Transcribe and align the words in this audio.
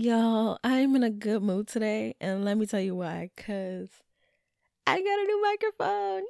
Y'all, 0.00 0.60
I'm 0.62 0.94
in 0.94 1.02
a 1.02 1.10
good 1.10 1.42
mood 1.42 1.66
today, 1.66 2.14
and 2.20 2.44
let 2.44 2.56
me 2.56 2.66
tell 2.66 2.78
you 2.78 2.94
why. 2.94 3.30
Cause 3.36 3.88
I 4.86 5.02
got 5.02 5.18
a 5.18 5.24
new 5.24 5.42
microphone. 5.42 6.22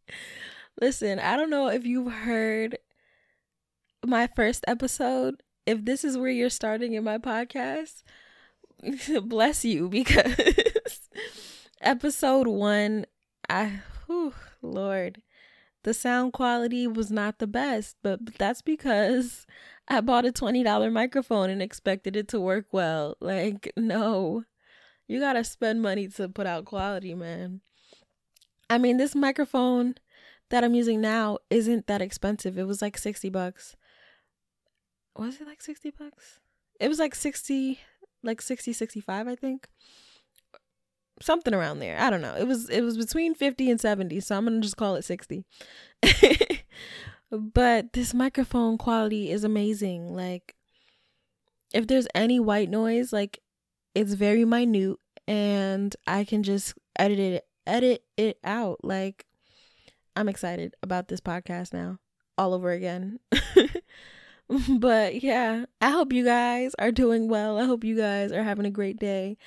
Listen, 0.79 1.17
I 1.17 1.35
don't 1.35 1.49
know 1.49 1.69
if 1.69 1.87
you've 1.87 2.13
heard 2.13 2.77
my 4.05 4.27
first 4.35 4.63
episode. 4.67 5.41
If 5.65 5.85
this 5.85 6.03
is 6.03 6.19
where 6.19 6.29
you're 6.29 6.51
starting 6.51 6.93
in 6.93 7.03
my 7.03 7.17
podcast, 7.17 8.03
bless 9.23 9.65
you 9.65 9.89
because 9.89 11.09
episode 11.81 12.45
one, 12.45 13.07
I, 13.49 13.79
whew, 14.05 14.35
Lord, 14.61 15.23
the 15.87 15.93
sound 15.93 16.33
quality 16.33 16.85
was 16.85 17.09
not 17.09 17.39
the 17.39 17.47
best, 17.47 17.95
but 18.03 18.19
that's 18.37 18.61
because 18.61 19.47
I 19.87 20.01
bought 20.01 20.25
a 20.25 20.33
$20 20.33 20.91
microphone 20.91 21.49
and 21.49 21.61
expected 21.61 22.17
it 22.17 22.27
to 22.27 22.41
work 22.41 22.65
well. 22.73 23.15
Like, 23.21 23.71
no. 23.77 24.43
You 25.07 25.21
got 25.21 25.33
to 25.33 25.45
spend 25.45 25.81
money 25.81 26.09
to 26.09 26.27
put 26.27 26.45
out 26.45 26.65
quality, 26.65 27.15
man. 27.15 27.61
I 28.69 28.77
mean, 28.77 28.97
this 28.97 29.15
microphone 29.15 29.95
that 30.49 30.65
I'm 30.65 30.73
using 30.73 30.99
now 30.99 31.37
isn't 31.49 31.87
that 31.87 32.01
expensive. 32.01 32.57
It 32.57 32.67
was 32.67 32.81
like 32.81 32.97
60 32.97 33.29
bucks. 33.29 33.77
Was 35.15 35.39
it 35.39 35.47
like 35.47 35.61
60 35.61 35.91
bucks? 35.97 36.41
It 36.81 36.89
was 36.89 36.99
like 36.99 37.15
60 37.15 37.79
like 38.23 38.41
60 38.41 38.73
65, 38.73 39.27
I 39.29 39.35
think. 39.35 39.67
Something 41.21 41.53
around 41.53 41.79
there. 41.79 41.99
I 41.99 42.09
don't 42.09 42.21
know. 42.21 42.35
It 42.35 42.47
was 42.47 42.69
it 42.69 42.81
was 42.81 42.97
between 42.97 43.33
50 43.33 43.71
and 43.71 43.81
70, 43.81 44.19
so 44.19 44.37
I'm 44.37 44.45
going 44.45 44.61
to 44.61 44.65
just 44.65 44.77
call 44.77 44.95
it 44.95 45.03
60. 45.03 45.45
but 47.31 47.93
this 47.93 48.13
microphone 48.13 48.77
quality 48.77 49.31
is 49.31 49.43
amazing. 49.43 50.15
Like 50.15 50.55
if 51.73 51.87
there's 51.87 52.07
any 52.13 52.39
white 52.39 52.69
noise, 52.69 53.11
like 53.11 53.41
it's 53.95 54.13
very 54.13 54.45
minute 54.45 54.97
and 55.27 55.95
I 56.05 56.23
can 56.23 56.43
just 56.43 56.75
edit 56.97 57.19
it 57.19 57.45
edit 57.65 58.03
it 58.15 58.37
out. 58.43 58.83
Like 58.83 59.25
I'm 60.15 60.29
excited 60.29 60.75
about 60.81 61.07
this 61.07 61.19
podcast 61.19 61.73
now 61.73 61.99
all 62.37 62.53
over 62.53 62.71
again. 62.71 63.19
but 64.69 65.21
yeah, 65.21 65.65
I 65.81 65.89
hope 65.89 66.13
you 66.13 66.23
guys 66.23 66.73
are 66.79 66.91
doing 66.91 67.27
well. 67.27 67.57
I 67.57 67.65
hope 67.65 67.83
you 67.83 67.97
guys 67.97 68.31
are 68.31 68.43
having 68.43 68.65
a 68.65 68.71
great 68.71 68.97
day. 68.97 69.37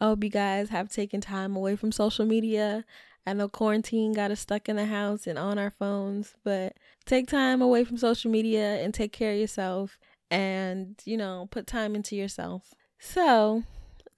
I 0.00 0.06
hope 0.06 0.24
you 0.24 0.30
guys 0.30 0.70
have 0.70 0.88
taken 0.88 1.20
time 1.20 1.56
away 1.56 1.76
from 1.76 1.92
social 1.92 2.24
media 2.24 2.84
I 3.26 3.32
know 3.34 3.48
quarantine 3.48 4.12
got 4.12 4.30
us 4.30 4.40
stuck 4.40 4.68
in 4.68 4.76
the 4.76 4.86
house 4.86 5.26
and 5.26 5.38
on 5.38 5.58
our 5.58 5.70
phones, 5.70 6.34
but 6.42 6.76
take 7.04 7.28
time 7.28 7.60
away 7.60 7.84
from 7.84 7.98
social 7.98 8.30
media 8.30 8.82
and 8.82 8.94
take 8.94 9.12
care 9.12 9.32
of 9.32 9.38
yourself 9.38 9.98
and, 10.30 11.00
you 11.04 11.16
know, 11.16 11.46
put 11.50 11.66
time 11.66 11.94
into 11.94 12.16
yourself. 12.16 12.74
So, 12.98 13.62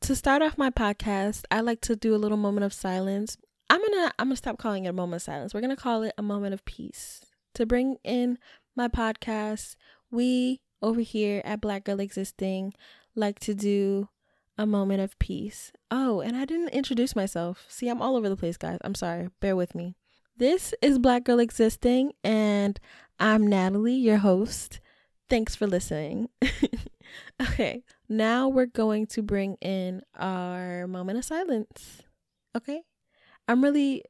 to 0.02 0.14
start 0.14 0.42
off 0.42 0.58
my 0.58 0.70
podcast, 0.70 1.44
I 1.50 1.60
like 1.60 1.80
to 1.82 1.96
do 1.96 2.14
a 2.14 2.16
little 2.16 2.36
moment 2.36 2.64
of 2.64 2.72
silence. 2.72 3.36
I'm 3.68 3.80
going 3.80 3.92
to 3.92 4.14
I'm 4.18 4.28
going 4.28 4.32
to 4.32 4.36
stop 4.36 4.58
calling 4.58 4.84
it 4.84 4.90
a 4.90 4.92
moment 4.92 5.16
of 5.16 5.22
silence. 5.22 5.52
We're 5.52 5.60
going 5.60 5.76
to 5.76 5.82
call 5.82 6.02
it 6.02 6.14
a 6.16 6.22
moment 6.22 6.54
of 6.54 6.64
peace. 6.64 7.24
To 7.54 7.66
bring 7.66 7.96
in 8.04 8.38
my 8.76 8.88
podcast, 8.88 9.76
we 10.10 10.62
over 10.80 11.00
here 11.00 11.42
at 11.44 11.60
Black 11.60 11.84
Girl 11.84 12.00
Existing 12.00 12.74
like 13.14 13.40
to 13.40 13.54
do 13.54 14.08
a 14.58 14.66
moment 14.66 15.00
of 15.00 15.18
peace. 15.18 15.72
Oh, 15.90 16.20
and 16.20 16.36
I 16.36 16.44
didn't 16.44 16.70
introduce 16.70 17.16
myself. 17.16 17.64
See, 17.68 17.88
I'm 17.88 18.02
all 18.02 18.16
over 18.16 18.28
the 18.28 18.36
place, 18.36 18.56
guys. 18.56 18.78
I'm 18.82 18.94
sorry. 18.94 19.28
Bear 19.40 19.56
with 19.56 19.74
me. 19.74 19.94
This 20.36 20.74
is 20.80 20.98
Black 20.98 21.24
Girl 21.24 21.38
Existing, 21.38 22.12
and 22.24 22.80
I'm 23.18 23.46
Natalie, 23.46 23.94
your 23.94 24.18
host. 24.18 24.80
Thanks 25.28 25.54
for 25.54 25.66
listening. 25.66 26.28
okay, 27.42 27.82
now 28.08 28.48
we're 28.48 28.66
going 28.66 29.06
to 29.08 29.22
bring 29.22 29.56
in 29.60 30.02
our 30.18 30.86
moment 30.86 31.18
of 31.18 31.24
silence. 31.24 32.02
Okay? 32.56 32.82
I'm 33.46 33.62
really, 33.62 34.04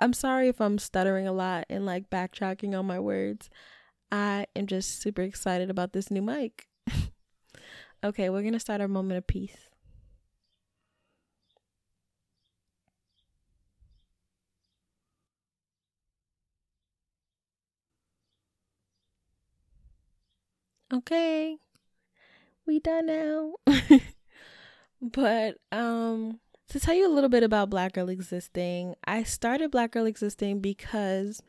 I'm 0.00 0.12
sorry 0.12 0.48
if 0.48 0.60
I'm 0.60 0.78
stuttering 0.78 1.26
a 1.26 1.32
lot 1.32 1.64
and 1.68 1.86
like 1.86 2.10
backtracking 2.10 2.78
on 2.78 2.86
my 2.86 2.98
words. 2.98 3.48
I 4.10 4.46
am 4.56 4.66
just 4.66 5.02
super 5.02 5.22
excited 5.22 5.70
about 5.70 5.92
this 5.92 6.10
new 6.10 6.22
mic. 6.22 6.66
okay, 8.04 8.30
we're 8.30 8.42
going 8.42 8.52
to 8.52 8.60
start 8.60 8.80
our 8.80 8.88
moment 8.88 9.18
of 9.18 9.26
peace. 9.26 9.67
Okay, 20.92 21.58
we 22.66 22.80
done 22.80 23.06
now. 23.06 23.54
but 25.00 25.56
um 25.72 26.40
to 26.68 26.78
tell 26.78 26.94
you 26.94 27.08
a 27.08 27.14
little 27.14 27.30
bit 27.30 27.42
about 27.42 27.70
Black 27.70 27.94
Girl 27.94 28.10
Existing, 28.10 28.94
I 29.04 29.22
started 29.22 29.70
Black 29.70 29.92
Girl 29.92 30.04
Existing 30.04 30.60
because 30.60 31.42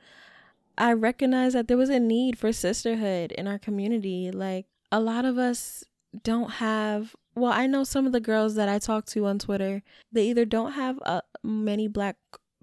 I 0.78 0.94
recognized 0.94 1.56
that 1.56 1.68
there 1.68 1.78
was 1.78 1.90
a 1.90 2.00
need 2.00 2.38
for 2.38 2.54
sisterhood 2.54 3.34
in 3.34 3.48
our 3.48 3.60
community. 3.60 4.32
Like 4.32 4.66
a 4.92 5.00
lot 5.02 5.26
of 5.26 5.38
us 5.38 5.84
don't 6.24 6.52
have 6.52 7.16
well, 7.36 7.52
I 7.52 7.68
know 7.68 7.84
some 7.84 8.06
of 8.06 8.12
the 8.12 8.20
girls 8.20 8.56
that 8.56 8.68
I 8.68 8.80
talk 8.80 9.06
to 9.08 9.26
on 9.26 9.40
Twitter, 9.40 9.82
they 10.12 10.28
either 10.28 10.46
don't 10.46 10.74
have 10.74 11.00
uh, 11.06 11.22
many 11.44 11.88
black 11.88 12.18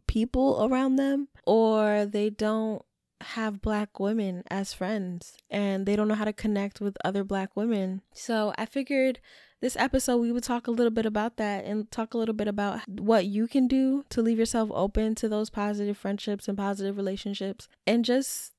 people 0.06 0.64
around 0.64 0.96
them 0.96 1.28
or 1.46 2.06
they 2.06 2.30
don't 2.30 2.82
have 3.20 3.62
black 3.62 3.98
women 3.98 4.42
as 4.50 4.72
friends 4.72 5.36
and 5.50 5.86
they 5.86 5.96
don't 5.96 6.08
know 6.08 6.14
how 6.14 6.24
to 6.24 6.32
connect 6.32 6.80
with 6.80 6.96
other 7.04 7.24
black 7.24 7.56
women. 7.56 8.02
So 8.12 8.52
I 8.58 8.66
figured 8.66 9.20
this 9.60 9.76
episode 9.76 10.18
we 10.18 10.32
would 10.32 10.44
talk 10.44 10.66
a 10.66 10.70
little 10.70 10.90
bit 10.90 11.06
about 11.06 11.38
that 11.38 11.64
and 11.64 11.90
talk 11.90 12.12
a 12.12 12.18
little 12.18 12.34
bit 12.34 12.48
about 12.48 12.80
what 12.88 13.24
you 13.24 13.48
can 13.48 13.66
do 13.66 14.04
to 14.10 14.20
leave 14.20 14.38
yourself 14.38 14.70
open 14.72 15.14
to 15.16 15.28
those 15.28 15.50
positive 15.50 15.96
friendships 15.96 16.46
and 16.46 16.58
positive 16.58 16.96
relationships 16.96 17.68
and 17.86 18.04
just 18.04 18.52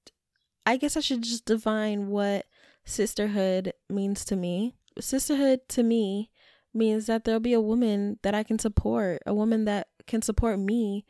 I 0.66 0.76
guess 0.78 0.98
I 0.98 1.02
should 1.02 1.22
just 1.22 1.46
define 1.46 2.08
what 2.08 2.46
sisterhood 2.84 3.74
means 3.90 4.26
to 4.26 4.36
me. 4.36 4.76
Sisterhood 5.00 5.62
to 5.70 5.84
me 5.84 6.30
means 6.74 7.06
that 7.06 7.24
there'll 7.24 7.40
be 7.40 7.54
a 7.54 7.62
woman 7.62 8.20
that 8.24 8.36
I 8.36 8.44
can 8.44 8.60
support, 8.60 9.22
a 9.26 9.34
woman 9.34 9.66
that 9.66 9.88
can 10.08 10.22
support 10.22 10.60
me 10.60 11.06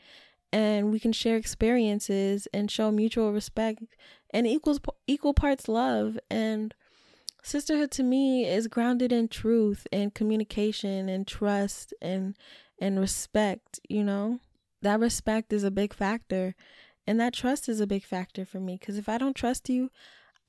and 0.51 0.91
we 0.91 0.99
can 0.99 1.11
share 1.11 1.37
experiences 1.37 2.47
and 2.53 2.71
show 2.71 2.91
mutual 2.91 3.31
respect 3.33 3.83
and 4.31 4.47
equals 4.47 4.79
equal 5.05 5.33
parts 5.33 5.67
love. 5.67 6.17
And 6.29 6.73
sisterhood 7.43 7.91
to 7.91 8.03
me 8.03 8.45
is 8.45 8.67
grounded 8.67 9.11
in 9.11 9.27
truth 9.27 9.87
and 9.91 10.13
communication 10.13 11.09
and 11.09 11.27
trust 11.27 11.93
and 12.01 12.35
and 12.79 12.99
respect 12.99 13.79
you 13.89 14.03
know? 14.03 14.39
That 14.81 14.99
respect 14.99 15.51
is 15.51 15.63
a 15.63 15.71
big 15.71 15.93
factor 15.93 16.55
and 17.07 17.19
that 17.19 17.33
trust 17.33 17.67
is 17.67 17.79
a 17.79 17.87
big 17.87 18.03
factor 18.03 18.45
for 18.45 18.59
me 18.59 18.77
because 18.79 18.97
if 18.97 19.09
i 19.09 19.17
don't 19.17 19.35
trust 19.35 19.69
you 19.69 19.89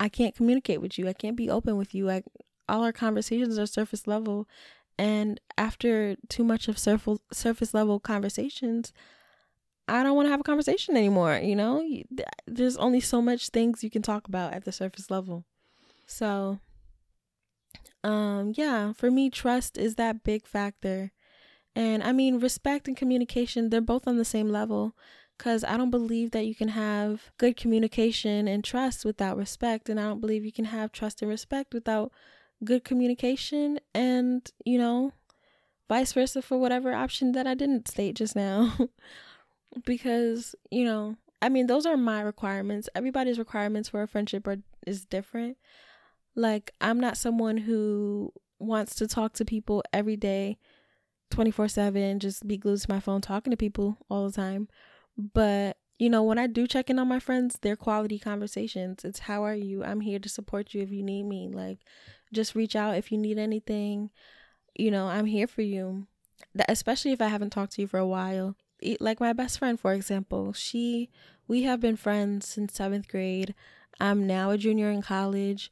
i 0.00 0.08
can't 0.08 0.36
communicate 0.36 0.80
with 0.80 0.98
you. 0.98 1.08
I 1.08 1.12
can't 1.12 1.36
be 1.36 1.50
open 1.50 1.76
with 1.76 1.94
you. 1.94 2.10
I, 2.10 2.22
all 2.68 2.84
our 2.84 2.92
conversations 2.92 3.58
are 3.58 3.66
surface 3.66 4.06
level 4.06 4.46
and 4.98 5.40
after 5.56 6.16
too 6.28 6.44
much 6.44 6.68
of 6.68 6.78
surface 6.78 7.20
surface 7.32 7.72
level 7.72 8.00
conversations 8.00 8.92
I 9.88 10.02
don't 10.02 10.14
want 10.14 10.26
to 10.26 10.30
have 10.30 10.40
a 10.40 10.44
conversation 10.44 10.96
anymore. 10.96 11.40
You 11.42 11.56
know, 11.56 11.82
there's 12.46 12.76
only 12.76 13.00
so 13.00 13.22
much 13.22 13.48
things 13.48 13.82
you 13.82 13.90
can 13.90 14.02
talk 14.02 14.28
about 14.28 14.52
at 14.52 14.64
the 14.64 14.72
surface 14.72 15.10
level. 15.10 15.44
So, 16.06 16.58
um, 18.04 18.52
yeah, 18.56 18.92
for 18.92 19.10
me, 19.10 19.30
trust 19.30 19.76
is 19.78 19.96
that 19.96 20.22
big 20.24 20.46
factor. 20.46 21.12
And 21.74 22.02
I 22.02 22.12
mean, 22.12 22.40
respect 22.40 22.88
and 22.88 22.96
communication, 22.96 23.70
they're 23.70 23.80
both 23.80 24.06
on 24.06 24.16
the 24.16 24.24
same 24.24 24.48
level 24.48 24.94
because 25.36 25.64
I 25.64 25.76
don't 25.76 25.90
believe 25.90 26.32
that 26.32 26.46
you 26.46 26.54
can 26.54 26.68
have 26.68 27.30
good 27.38 27.56
communication 27.56 28.48
and 28.48 28.64
trust 28.64 29.04
without 29.04 29.36
respect. 29.36 29.88
And 29.88 30.00
I 30.00 30.04
don't 30.04 30.20
believe 30.20 30.44
you 30.44 30.52
can 30.52 30.66
have 30.66 30.92
trust 30.92 31.22
and 31.22 31.30
respect 31.30 31.72
without 31.72 32.12
good 32.64 32.84
communication 32.84 33.78
and, 33.94 34.50
you 34.64 34.78
know, 34.78 35.12
vice 35.88 36.12
versa 36.12 36.42
for 36.42 36.58
whatever 36.58 36.92
option 36.92 37.32
that 37.32 37.46
I 37.46 37.54
didn't 37.54 37.88
state 37.88 38.16
just 38.16 38.34
now. 38.34 38.76
because 39.84 40.54
you 40.70 40.84
know 40.84 41.16
i 41.42 41.48
mean 41.48 41.66
those 41.66 41.86
are 41.86 41.96
my 41.96 42.20
requirements. 42.20 42.88
Everybody's 42.94 43.38
requirements 43.38 43.88
for 43.88 44.02
a 44.02 44.08
friendship 44.08 44.46
are 44.46 44.56
is 44.86 45.04
different. 45.04 45.56
Like 46.34 46.72
i'm 46.80 47.00
not 47.00 47.16
someone 47.16 47.58
who 47.58 48.32
wants 48.58 48.94
to 48.96 49.06
talk 49.06 49.34
to 49.34 49.44
people 49.44 49.82
every 49.92 50.16
day 50.16 50.58
24/7 51.30 52.18
just 52.18 52.46
be 52.48 52.56
glued 52.56 52.80
to 52.80 52.92
my 52.92 53.00
phone 53.00 53.20
talking 53.20 53.50
to 53.50 53.56
people 53.56 53.98
all 54.10 54.26
the 54.26 54.32
time. 54.32 54.68
But 55.16 55.76
you 55.98 56.08
know 56.08 56.22
when 56.22 56.38
i 56.38 56.46
do 56.46 56.66
check 56.66 56.90
in 56.90 56.98
on 56.98 57.08
my 57.08 57.18
friends 57.18 57.58
they're 57.60 57.76
quality 57.76 58.18
conversations. 58.18 59.04
It's 59.04 59.20
how 59.20 59.44
are 59.44 59.54
you? 59.54 59.84
I'm 59.84 60.00
here 60.00 60.18
to 60.18 60.28
support 60.28 60.74
you 60.74 60.82
if 60.82 60.90
you 60.90 61.02
need 61.02 61.24
me. 61.24 61.48
Like 61.52 61.80
just 62.32 62.54
reach 62.54 62.76
out 62.76 62.96
if 62.96 63.12
you 63.12 63.18
need 63.18 63.38
anything. 63.38 64.10
You 64.74 64.90
know 64.90 65.06
i'm 65.08 65.26
here 65.26 65.46
for 65.46 65.62
you. 65.62 66.06
Especially 66.68 67.12
if 67.12 67.20
i 67.20 67.28
haven't 67.28 67.50
talked 67.50 67.72
to 67.74 67.82
you 67.82 67.86
for 67.86 67.98
a 67.98 68.06
while 68.06 68.56
like 69.00 69.20
my 69.20 69.32
best 69.32 69.58
friend 69.58 69.78
for 69.78 69.92
example 69.92 70.52
she 70.52 71.10
we 71.46 71.62
have 71.62 71.80
been 71.80 71.96
friends 71.96 72.46
since 72.46 72.74
seventh 72.74 73.08
grade 73.08 73.54
i'm 74.00 74.26
now 74.26 74.50
a 74.50 74.58
junior 74.58 74.90
in 74.90 75.02
college 75.02 75.70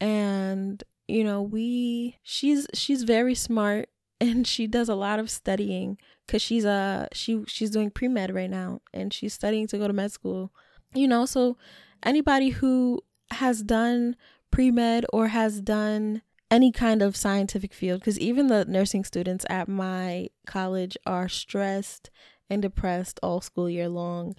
and 0.00 0.84
you 1.08 1.24
know, 1.24 1.40
we 1.40 2.18
she's 2.22 2.66
she's 2.74 3.02
very 3.02 3.34
smart 3.34 3.88
and 4.20 4.46
she 4.46 4.66
does 4.66 4.88
a 4.88 4.94
lot 4.94 5.18
of 5.18 5.30
studying 5.30 5.96
cuz 6.28 6.42
she's 6.42 6.66
uh 6.66 7.06
she 7.12 7.42
she's 7.46 7.70
doing 7.70 7.90
pre-med 7.90 8.34
right 8.34 8.50
now 8.50 8.80
and 8.92 9.12
she's 9.12 9.32
studying 9.32 9.66
to 9.66 9.78
go 9.78 9.88
to 9.88 9.92
med 9.92 10.12
school. 10.12 10.52
You 10.94 11.08
know, 11.08 11.26
so 11.26 11.56
anybody 12.02 12.50
who 12.50 13.02
has 13.30 13.62
done 13.62 14.16
pre-med 14.50 15.06
or 15.12 15.28
has 15.28 15.60
done 15.60 16.22
any 16.50 16.72
kind 16.72 17.02
of 17.02 17.14
scientific 17.14 17.74
field 17.74 18.00
because 18.00 18.18
even 18.18 18.46
the 18.46 18.64
nursing 18.64 19.04
students 19.04 19.44
at 19.50 19.68
my 19.68 20.28
college 20.46 20.96
are 21.06 21.28
stressed 21.28 22.10
and 22.50 22.62
depressed 22.62 23.20
all 23.22 23.40
school 23.40 23.68
year 23.68 23.88
long. 23.88 24.34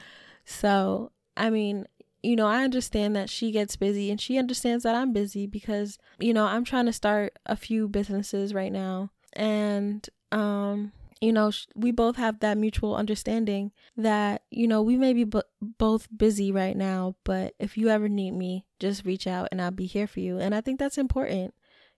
So, 0.45 1.11
I 1.37 1.49
mean, 1.49 1.85
you 2.21 2.35
know, 2.35 2.47
I 2.47 2.63
understand 2.63 3.15
that 3.15 3.29
she 3.29 3.51
gets 3.51 3.75
busy 3.75 4.11
and 4.11 4.19
she 4.19 4.37
understands 4.37 4.83
that 4.83 4.95
I'm 4.95 5.13
busy 5.13 5.47
because, 5.47 5.97
you 6.19 6.33
know, 6.33 6.45
I'm 6.45 6.65
trying 6.65 6.85
to 6.87 6.93
start 6.93 7.37
a 7.45 7.55
few 7.55 7.87
businesses 7.87 8.53
right 8.53 8.71
now. 8.71 9.11
And, 9.33 10.07
um, 10.31 10.91
you 11.21 11.31
know, 11.33 11.51
we 11.75 11.91
both 11.91 12.15
have 12.15 12.39
that 12.39 12.57
mutual 12.57 12.95
understanding 12.95 13.71
that, 13.97 14.43
you 14.51 14.67
know, 14.67 14.81
we 14.81 14.97
may 14.97 15.13
be 15.13 15.25
b- 15.25 15.41
both 15.61 16.07
busy 16.15 16.51
right 16.51 16.75
now, 16.75 17.15
but 17.23 17.53
if 17.59 17.77
you 17.77 17.89
ever 17.89 18.07
need 18.09 18.31
me, 18.31 18.65
just 18.79 19.05
reach 19.05 19.27
out 19.27 19.49
and 19.51 19.61
I'll 19.61 19.71
be 19.71 19.85
here 19.85 20.07
for 20.07 20.19
you. 20.19 20.39
And 20.39 20.55
I 20.55 20.61
think 20.61 20.79
that's 20.79 20.97
important. 20.97 21.53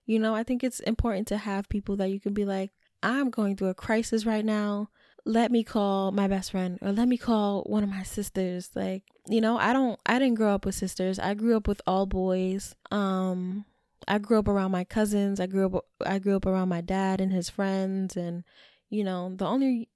You 0.06 0.18
know, 0.18 0.34
I 0.34 0.42
think 0.42 0.64
it's 0.64 0.80
important 0.80 1.28
to 1.28 1.38
have 1.38 1.68
people 1.68 1.96
that 1.96 2.10
you 2.10 2.18
can 2.18 2.34
be 2.34 2.44
like, 2.44 2.70
I'm 3.02 3.30
going 3.30 3.56
through 3.56 3.68
a 3.68 3.74
crisis 3.74 4.26
right 4.26 4.44
now 4.44 4.88
let 5.24 5.52
me 5.52 5.62
call 5.62 6.10
my 6.10 6.26
best 6.26 6.50
friend 6.50 6.78
or 6.82 6.92
let 6.92 7.08
me 7.08 7.16
call 7.16 7.62
one 7.62 7.82
of 7.82 7.90
my 7.90 8.02
sisters. 8.02 8.70
Like 8.74 9.04
you 9.28 9.40
know 9.40 9.56
i 9.56 9.72
don't 9.72 10.00
i 10.04 10.18
didn't 10.18 10.34
grow 10.34 10.54
up 10.54 10.66
with 10.66 10.74
sisters. 10.74 11.18
I 11.18 11.34
grew 11.34 11.56
up 11.56 11.68
with 11.68 11.80
all 11.86 12.06
boys. 12.06 12.74
Um 12.90 13.64
i 14.08 14.18
grew 14.18 14.38
up 14.38 14.48
around 14.48 14.72
my 14.72 14.84
cousins. 14.84 15.38
I 15.38 15.46
grew 15.46 15.66
up 15.66 15.86
i 16.04 16.18
grew 16.18 16.36
up 16.36 16.46
around 16.46 16.68
my 16.68 16.80
dad 16.80 17.20
and 17.20 17.32
his 17.32 17.48
friends. 17.48 18.16
And 18.16 18.44
you 18.90 19.04
know 19.04 19.32
the 19.34 19.46
only 19.46 19.88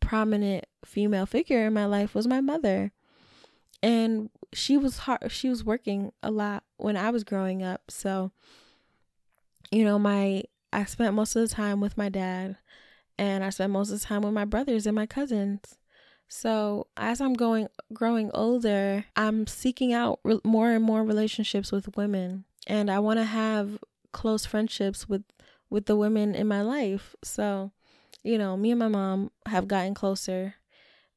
prominent 0.00 0.66
female 0.84 1.26
figure 1.26 1.66
in 1.66 1.72
my 1.72 1.86
life 1.86 2.14
was 2.14 2.26
my 2.26 2.40
mother. 2.40 2.92
And 3.82 4.30
she 4.52 4.76
was 4.76 4.98
hard 4.98 5.30
she 5.30 5.48
was 5.48 5.64
working 5.64 6.12
a 6.22 6.30
lot 6.30 6.64
when 6.76 6.96
i 6.96 7.10
was 7.10 7.22
growing 7.22 7.62
up. 7.62 7.82
So 7.88 8.32
you 9.70 9.84
know 9.84 9.98
my 9.98 10.42
i 10.72 10.84
spent 10.84 11.14
most 11.14 11.36
of 11.36 11.48
the 11.48 11.54
time 11.54 11.80
with 11.80 11.96
my 11.96 12.08
dad 12.08 12.56
and 13.18 13.44
I 13.44 13.50
spend 13.50 13.72
most 13.72 13.90
of 13.90 14.00
the 14.00 14.06
time 14.06 14.22
with 14.22 14.32
my 14.32 14.44
brothers 14.44 14.86
and 14.86 14.94
my 14.94 15.06
cousins. 15.06 15.78
So, 16.28 16.88
as 16.96 17.20
I'm 17.20 17.34
going 17.34 17.68
growing 17.92 18.30
older, 18.32 19.04
I'm 19.14 19.46
seeking 19.46 19.92
out 19.92 20.20
re- 20.24 20.40
more 20.42 20.70
and 20.70 20.82
more 20.82 21.04
relationships 21.04 21.70
with 21.70 21.96
women, 21.96 22.44
and 22.66 22.90
I 22.90 22.98
want 22.98 23.18
to 23.18 23.24
have 23.24 23.78
close 24.12 24.46
friendships 24.46 25.08
with 25.08 25.22
with 25.70 25.86
the 25.86 25.96
women 25.96 26.34
in 26.34 26.46
my 26.46 26.62
life. 26.62 27.14
So, 27.22 27.72
you 28.22 28.38
know, 28.38 28.56
me 28.56 28.70
and 28.70 28.78
my 28.78 28.88
mom 28.88 29.30
have 29.46 29.68
gotten 29.68 29.94
closer. 29.94 30.54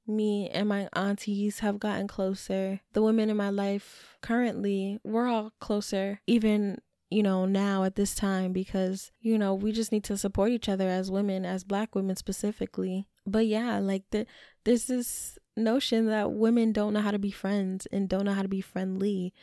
Me 0.05 0.49
and 0.49 0.69
my 0.69 0.87
aunties 0.93 1.59
have 1.59 1.79
gotten 1.79 2.07
closer. 2.07 2.81
The 2.93 3.01
women 3.01 3.29
in 3.29 3.37
my 3.37 3.49
life 3.49 4.17
currently, 4.21 4.99
we're 5.03 5.27
all 5.27 5.51
closer. 5.59 6.21
Even 6.27 6.79
you 7.09 7.23
know, 7.23 7.45
now 7.45 7.83
at 7.83 7.95
this 7.95 8.15
time 8.15 8.51
because, 8.51 9.11
you 9.21 9.37
know, 9.37 9.53
we 9.53 9.71
just 9.71 9.91
need 9.91 10.03
to 10.05 10.17
support 10.17 10.51
each 10.51 10.67
other 10.67 10.89
as 10.89 11.09
women, 11.09 11.45
as 11.45 11.63
black 11.63 11.95
women 11.95 12.15
specifically. 12.15 13.07
But 13.25 13.47
yeah, 13.47 13.79
like 13.79 14.03
the, 14.11 14.25
there's 14.65 14.85
this 14.85 15.37
notion 15.55 16.07
that 16.07 16.31
women 16.31 16.71
don't 16.71 16.93
know 16.93 17.01
how 17.01 17.11
to 17.11 17.19
be 17.19 17.31
friends 17.31 17.87
and 17.91 18.09
don't 18.09 18.25
know 18.25 18.33
how 18.33 18.41
to 18.41 18.47
be 18.47 18.61
friendly. 18.61 19.33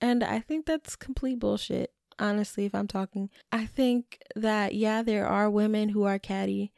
And 0.00 0.22
I 0.22 0.40
think 0.40 0.66
that's 0.66 0.96
complete 0.96 1.38
bullshit, 1.38 1.92
honestly, 2.18 2.66
if 2.66 2.74
I'm 2.74 2.88
talking. 2.88 3.30
I 3.50 3.64
think 3.64 4.18
that, 4.36 4.74
yeah, 4.74 5.02
there 5.02 5.26
are 5.26 5.48
women 5.48 5.90
who 5.90 6.04
are 6.04 6.18
catty, 6.18 6.72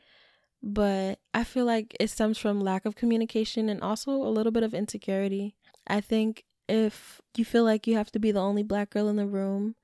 but 0.63 1.19
I 1.35 1.43
feel 1.43 1.65
like 1.65 1.97
it 1.99 2.09
stems 2.11 2.39
from 2.39 2.61
lack 2.61 2.87
of 2.87 2.95
communication 2.95 3.69
and 3.69 3.83
also 3.83 4.13
a 4.13 4.31
little 4.31 4.53
bit 4.53 4.63
of 4.63 4.75
insecurity. 4.75 5.57
I 5.89 6.01
think 6.01 6.45
if 6.69 7.21
you 7.37 7.45
feel 7.45 7.65
like 7.65 7.87
you 7.87 7.97
have 7.97 8.13
to 8.13 8.19
be 8.19 8.31
the 8.31 8.41
only 8.41 8.63
black 8.63 8.91
girl 8.91 9.09
in 9.09 9.17
the 9.17 9.27
room, 9.27 9.75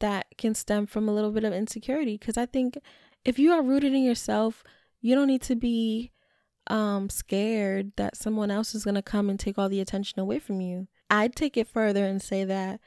that 0.00 0.26
can 0.36 0.54
stem 0.54 0.86
from 0.86 1.08
a 1.08 1.14
little 1.14 1.30
bit 1.30 1.44
of 1.44 1.52
insecurity 1.52 2.16
because 2.16 2.36
I 2.36 2.46
think 2.46 2.78
if 3.24 3.38
you 3.38 3.52
are 3.52 3.62
rooted 3.62 3.92
in 3.92 4.02
yourself, 4.02 4.64
you 5.00 5.14
don't 5.14 5.28
need 5.28 5.42
to 5.42 5.56
be 5.56 6.12
um 6.66 7.08
scared 7.08 7.92
that 7.96 8.16
someone 8.16 8.50
else 8.50 8.74
is 8.74 8.84
going 8.84 8.94
to 8.94 9.02
come 9.02 9.30
and 9.30 9.40
take 9.40 9.58
all 9.58 9.68
the 9.68 9.80
attention 9.80 10.20
away 10.20 10.38
from 10.38 10.60
you. 10.60 10.88
I'd 11.08 11.34
take 11.34 11.56
it 11.56 11.68
further 11.68 12.04
and 12.04 12.20
say 12.20 12.44
that 12.44 12.80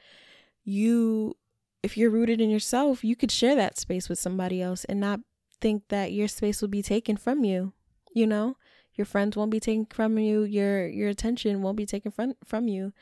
you 0.64 1.36
if 1.82 1.96
you're 1.98 2.10
rooted 2.10 2.40
in 2.40 2.48
yourself, 2.48 3.04
you 3.04 3.14
could 3.14 3.30
share 3.30 3.54
that 3.56 3.78
space 3.78 4.08
with 4.08 4.18
somebody 4.18 4.62
else 4.62 4.84
and 4.84 5.00
not 5.00 5.20
think 5.60 5.88
that 5.88 6.12
your 6.12 6.28
space 6.28 6.62
will 6.62 6.68
be 6.68 6.82
taken 6.82 7.16
from 7.16 7.44
you. 7.44 7.74
You 8.14 8.26
know, 8.26 8.56
your 8.94 9.04
friends 9.04 9.36
won't 9.36 9.50
be 9.50 9.60
taken 9.60 9.86
from 9.86 10.18
you, 10.18 10.44
your 10.44 10.86
your 10.88 11.08
attention 11.08 11.62
won't 11.62 11.76
be 11.76 11.86
taken 11.86 12.10
from 12.10 12.34
from 12.44 12.68
you 12.68 12.92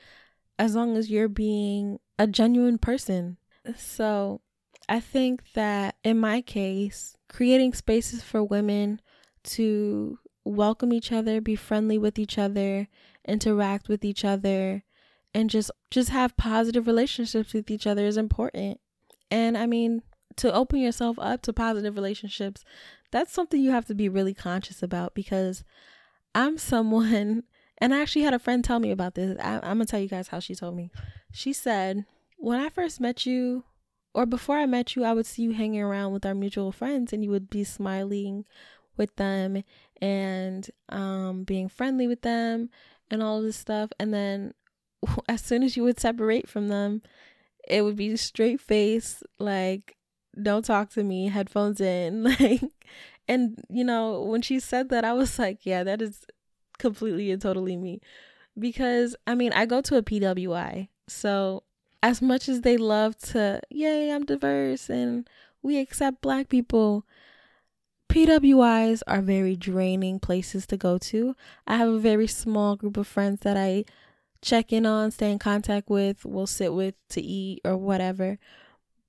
as 0.58 0.74
long 0.74 0.96
as 0.96 1.10
you're 1.10 1.28
being 1.28 1.98
a 2.18 2.26
genuine 2.26 2.78
person 2.78 3.36
so 3.76 4.40
I 4.88 5.00
think 5.00 5.52
that 5.54 5.96
in 6.04 6.18
my 6.18 6.40
case, 6.40 7.16
creating 7.28 7.74
spaces 7.74 8.22
for 8.22 8.42
women 8.42 9.00
to 9.44 10.18
welcome 10.44 10.92
each 10.92 11.12
other, 11.12 11.40
be 11.40 11.56
friendly 11.56 11.98
with 11.98 12.18
each 12.18 12.38
other, 12.38 12.88
interact 13.26 13.88
with 13.88 14.04
each 14.04 14.24
other, 14.24 14.84
and 15.34 15.48
just 15.48 15.70
just 15.90 16.10
have 16.10 16.36
positive 16.36 16.86
relationships 16.86 17.52
with 17.54 17.70
each 17.70 17.86
other 17.86 18.04
is 18.06 18.16
important. 18.16 18.80
And 19.30 19.56
I 19.56 19.66
mean, 19.66 20.02
to 20.36 20.52
open 20.52 20.80
yourself 20.80 21.18
up 21.18 21.42
to 21.42 21.52
positive 21.52 21.94
relationships, 21.94 22.64
that's 23.10 23.32
something 23.32 23.60
you 23.60 23.70
have 23.70 23.86
to 23.86 23.94
be 23.94 24.08
really 24.08 24.34
conscious 24.34 24.82
about 24.82 25.14
because 25.14 25.64
I'm 26.34 26.58
someone, 26.58 27.44
and 27.78 27.94
I 27.94 28.00
actually 28.00 28.22
had 28.22 28.34
a 28.34 28.38
friend 28.38 28.64
tell 28.64 28.78
me 28.78 28.90
about 28.90 29.14
this. 29.14 29.38
I, 29.40 29.56
I'm 29.56 29.78
gonna 29.78 29.86
tell 29.86 30.00
you 30.00 30.08
guys 30.08 30.28
how 30.28 30.40
she 30.40 30.54
told 30.54 30.76
me. 30.76 30.90
She 31.32 31.52
said, 31.52 32.04
when 32.42 32.58
I 32.58 32.70
first 32.70 33.00
met 33.00 33.24
you, 33.24 33.62
or 34.14 34.26
before 34.26 34.58
I 34.58 34.66
met 34.66 34.96
you, 34.96 35.04
I 35.04 35.12
would 35.12 35.26
see 35.26 35.42
you 35.42 35.52
hanging 35.52 35.80
around 35.80 36.12
with 36.12 36.26
our 36.26 36.34
mutual 36.34 36.72
friends 36.72 37.12
and 37.12 37.22
you 37.22 37.30
would 37.30 37.48
be 37.48 37.62
smiling 37.62 38.44
with 38.96 39.14
them 39.14 39.62
and 40.00 40.68
um, 40.88 41.44
being 41.44 41.68
friendly 41.68 42.08
with 42.08 42.22
them 42.22 42.68
and 43.12 43.22
all 43.22 43.40
this 43.40 43.56
stuff. 43.56 43.90
And 44.00 44.12
then 44.12 44.54
as 45.28 45.40
soon 45.40 45.62
as 45.62 45.76
you 45.76 45.84
would 45.84 46.00
separate 46.00 46.48
from 46.48 46.66
them, 46.66 47.02
it 47.68 47.82
would 47.82 47.94
be 47.94 48.16
straight 48.16 48.60
face, 48.60 49.22
like, 49.38 49.96
don't 50.42 50.64
talk 50.64 50.90
to 50.90 51.04
me, 51.04 51.28
headphones 51.28 51.80
in. 51.80 52.24
Like, 52.40 52.60
and 53.28 53.64
you 53.70 53.84
know, 53.84 54.20
when 54.20 54.42
she 54.42 54.58
said 54.58 54.88
that, 54.88 55.04
I 55.04 55.12
was 55.12 55.38
like, 55.38 55.64
yeah, 55.64 55.84
that 55.84 56.02
is 56.02 56.26
completely 56.80 57.30
and 57.30 57.40
totally 57.40 57.76
me. 57.76 58.00
Because 58.58 59.14
I 59.28 59.36
mean, 59.36 59.52
I 59.52 59.64
go 59.64 59.80
to 59.80 59.96
a 59.96 60.02
PWI. 60.02 60.88
So 61.06 61.62
as 62.02 62.20
much 62.20 62.48
as 62.48 62.62
they 62.62 62.76
love 62.76 63.16
to, 63.16 63.60
yay, 63.70 64.10
I'm 64.10 64.24
diverse 64.24 64.90
and 64.90 65.28
we 65.62 65.78
accept 65.78 66.20
black 66.20 66.48
people, 66.48 67.06
PWIs 68.08 69.02
are 69.06 69.22
very 69.22 69.56
draining 69.56 70.18
places 70.18 70.66
to 70.66 70.76
go 70.76 70.98
to. 70.98 71.34
I 71.66 71.76
have 71.76 71.88
a 71.88 71.98
very 71.98 72.26
small 72.26 72.76
group 72.76 72.96
of 72.96 73.06
friends 73.06 73.40
that 73.40 73.56
I 73.56 73.84
check 74.42 74.72
in 74.72 74.84
on, 74.84 75.12
stay 75.12 75.30
in 75.30 75.38
contact 75.38 75.88
with, 75.88 76.24
will 76.24 76.48
sit 76.48 76.74
with 76.74 76.94
to 77.10 77.22
eat 77.22 77.60
or 77.64 77.76
whatever. 77.76 78.38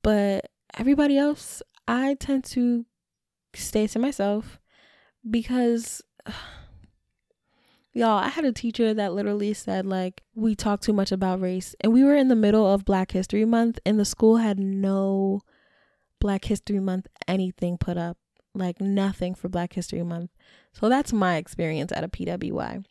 But 0.04 0.52
everybody 0.78 1.18
else, 1.18 1.62
I 1.88 2.14
tend 2.14 2.46
to 2.46 2.86
stay 3.56 3.88
to 3.88 4.00
myself 4.00 4.60
because 5.30 6.02
Y'all, 7.96 8.18
I 8.18 8.30
had 8.30 8.44
a 8.44 8.52
teacher 8.52 8.92
that 8.94 9.14
literally 9.14 9.54
said, 9.54 9.86
like, 9.86 10.24
we 10.34 10.56
talk 10.56 10.82
too 10.82 10.94
much 10.94 11.12
about 11.12 11.42
race. 11.42 11.76
And 11.82 11.94
we 11.94 12.04
were 12.04 12.16
in 12.16 12.28
the 12.28 12.36
middle 12.36 12.66
of 12.66 12.86
Black 12.86 13.12
History 13.12 13.46
Month, 13.46 13.78
and 13.86 14.00
the 14.00 14.06
school 14.06 14.38
had 14.38 14.60
no 14.60 15.42
Black 16.20 16.46
History 16.46 16.80
Month 16.80 17.08
anything 17.28 17.78
put 17.78 17.98
up, 17.98 18.18
like, 18.56 18.82
nothing 18.82 19.36
for 19.36 19.48
Black 19.48 19.74
History 19.74 20.02
Month. 20.02 20.32
So 20.72 20.90
that's 20.90 21.14
my 21.14 21.36
experience 21.36 21.92
at 21.92 22.04
a 22.04 22.08
PWI. 22.08 22.84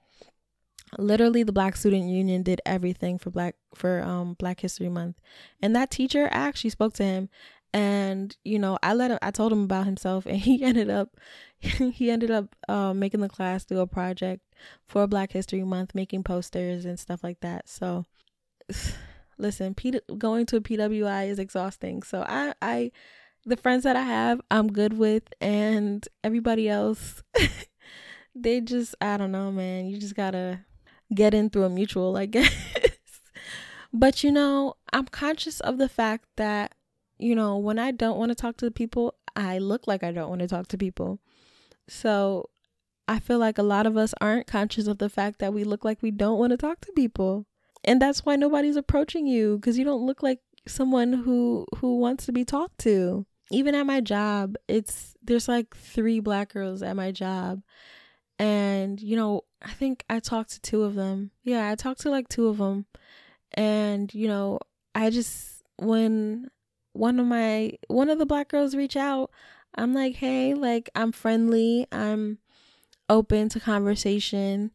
Literally, 0.99 1.42
the 1.42 1.52
Black 1.52 1.75
Student 1.76 2.09
Union 2.09 2.42
did 2.42 2.61
everything 2.64 3.18
for 3.18 3.30
Black 3.30 3.56
for 3.75 4.02
um 4.02 4.35
Black 4.35 4.61
History 4.61 4.90
Month, 4.90 5.16
and 5.62 5.75
that 5.75 5.90
teacher 5.90 6.28
actually 6.30 6.71
spoke 6.71 6.92
to 6.94 7.02
him, 7.02 7.30
and 7.74 8.36
you 8.44 8.58
know 8.58 8.78
i 8.82 8.92
let 8.92 9.10
him 9.10 9.18
i 9.22 9.30
told 9.30 9.52
him 9.52 9.64
about 9.64 9.86
himself 9.86 10.26
and 10.26 10.36
he 10.40 10.62
ended 10.62 10.90
up 10.90 11.16
he 11.62 12.10
ended 12.10 12.30
up 12.30 12.56
uh, 12.68 12.92
making 12.92 13.20
the 13.20 13.28
class 13.28 13.64
do 13.64 13.78
a 13.78 13.86
project 13.86 14.42
for 14.84 15.06
black 15.06 15.30
history 15.32 15.62
month 15.62 15.94
making 15.94 16.24
posters 16.24 16.84
and 16.84 16.98
stuff 16.98 17.22
like 17.22 17.40
that. 17.40 17.68
So 17.68 18.04
listen 19.38 19.74
P- 19.74 20.00
going 20.18 20.46
to 20.46 20.56
a 20.56 20.60
pwi 20.60 21.28
is 21.28 21.38
exhausting. 21.38 22.02
So 22.02 22.24
i 22.28 22.52
i 22.60 22.90
the 23.44 23.56
friends 23.56 23.84
that 23.84 23.96
i 23.96 24.02
have 24.02 24.40
i'm 24.50 24.72
good 24.72 24.96
with 24.98 25.24
and 25.40 26.06
everybody 26.22 26.68
else 26.68 27.22
they 28.34 28.60
just 28.60 28.94
i 29.00 29.16
don't 29.16 29.32
know 29.32 29.52
man. 29.52 29.86
You 29.86 29.98
just 29.98 30.16
gotta 30.16 30.60
get 31.14 31.32
in 31.32 31.48
through 31.48 31.64
a 31.64 31.70
mutual 31.70 32.16
i 32.16 32.26
guess. 32.26 32.52
But 33.92 34.24
you 34.24 34.32
know 34.32 34.74
i'm 34.92 35.06
conscious 35.06 35.60
of 35.60 35.78
the 35.78 35.88
fact 35.88 36.24
that 36.36 36.74
you 37.22 37.34
know, 37.34 37.56
when 37.56 37.78
I 37.78 37.92
don't 37.92 38.18
want 38.18 38.30
to 38.30 38.34
talk 38.34 38.56
to 38.58 38.70
people, 38.70 39.14
I 39.36 39.58
look 39.58 39.86
like 39.86 40.02
I 40.02 40.12
don't 40.12 40.28
want 40.28 40.40
to 40.40 40.48
talk 40.48 40.68
to 40.68 40.78
people. 40.78 41.20
So 41.88 42.50
I 43.08 43.18
feel 43.18 43.38
like 43.38 43.58
a 43.58 43.62
lot 43.62 43.86
of 43.86 43.96
us 43.96 44.14
aren't 44.20 44.46
conscious 44.46 44.86
of 44.86 44.98
the 44.98 45.08
fact 45.08 45.38
that 45.38 45.54
we 45.54 45.64
look 45.64 45.84
like 45.84 46.02
we 46.02 46.10
don't 46.10 46.38
want 46.38 46.50
to 46.50 46.56
talk 46.56 46.80
to 46.82 46.92
people. 46.92 47.46
And 47.84 48.00
that's 48.00 48.24
why 48.24 48.36
nobody's 48.36 48.76
approaching 48.76 49.26
you 49.26 49.56
because 49.56 49.78
you 49.78 49.84
don't 49.84 50.06
look 50.06 50.22
like 50.22 50.40
someone 50.66 51.12
who 51.12 51.66
who 51.78 51.98
wants 51.98 52.26
to 52.26 52.32
be 52.32 52.44
talked 52.44 52.78
to. 52.78 53.26
Even 53.50 53.74
at 53.74 53.86
my 53.86 54.00
job, 54.00 54.56
it's 54.68 55.14
there's 55.22 55.48
like 55.48 55.76
three 55.76 56.20
black 56.20 56.52
girls 56.52 56.82
at 56.82 56.96
my 56.96 57.10
job. 57.10 57.62
And 58.38 59.00
you 59.00 59.16
know, 59.16 59.42
I 59.60 59.72
think 59.72 60.04
I 60.08 60.20
talked 60.20 60.50
to 60.52 60.60
two 60.60 60.82
of 60.84 60.94
them. 60.94 61.32
Yeah, 61.42 61.70
I 61.70 61.74
talked 61.74 62.00
to 62.02 62.10
like 62.10 62.28
two 62.28 62.48
of 62.48 62.58
them. 62.58 62.86
And 63.54 64.12
you 64.14 64.28
know, 64.28 64.60
I 64.94 65.10
just 65.10 65.62
when 65.76 66.50
one 66.92 67.18
of 67.20 67.26
my 67.26 67.72
one 67.88 68.11
of 68.11 68.18
the 68.18 68.26
black 68.26 68.49
girls 68.49 68.75
reach 68.75 68.96
out, 68.96 69.30
I'm 69.75 69.94
like, 69.94 70.16
"Hey, 70.16 70.54
like 70.54 70.90
I'm 70.94 71.12
friendly. 71.12 71.87
I'm 71.92 72.38
open 73.08 73.49
to 73.50 73.61
conversation 73.61 74.72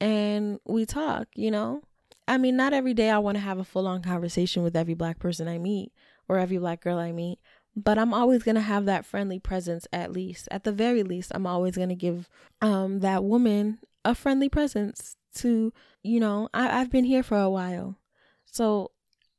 and 0.00 0.58
we 0.66 0.84
talk, 0.84 1.28
you 1.34 1.50
know? 1.50 1.82
I 2.28 2.38
mean, 2.38 2.56
not 2.56 2.72
every 2.72 2.94
day 2.94 3.10
I 3.10 3.18
want 3.18 3.36
to 3.36 3.40
have 3.42 3.58
a 3.58 3.64
full 3.64 3.86
on 3.86 4.02
conversation 4.02 4.62
with 4.62 4.76
every 4.76 4.94
black 4.94 5.18
person 5.18 5.48
I 5.48 5.58
meet 5.58 5.92
or 6.28 6.38
every 6.38 6.58
black 6.58 6.82
girl 6.82 6.98
I 6.98 7.12
meet, 7.12 7.38
but 7.74 7.98
I'm 7.98 8.14
always 8.14 8.42
going 8.42 8.54
to 8.56 8.60
have 8.60 8.84
that 8.86 9.04
friendly 9.06 9.38
presence 9.38 9.86
at 9.92 10.12
least. 10.12 10.48
At 10.50 10.64
the 10.64 10.72
very 10.72 11.02
least, 11.02 11.32
I'm 11.34 11.46
always 11.46 11.76
going 11.76 11.88
to 11.88 11.94
give 11.94 12.28
um 12.60 13.00
that 13.00 13.24
woman 13.24 13.78
a 14.04 14.14
friendly 14.14 14.48
presence 14.48 15.16
to, 15.36 15.72
you 16.02 16.20
know, 16.20 16.48
I 16.52 16.80
I've 16.80 16.90
been 16.90 17.04
here 17.04 17.22
for 17.22 17.38
a 17.38 17.50
while. 17.50 17.96
So, 18.44 18.90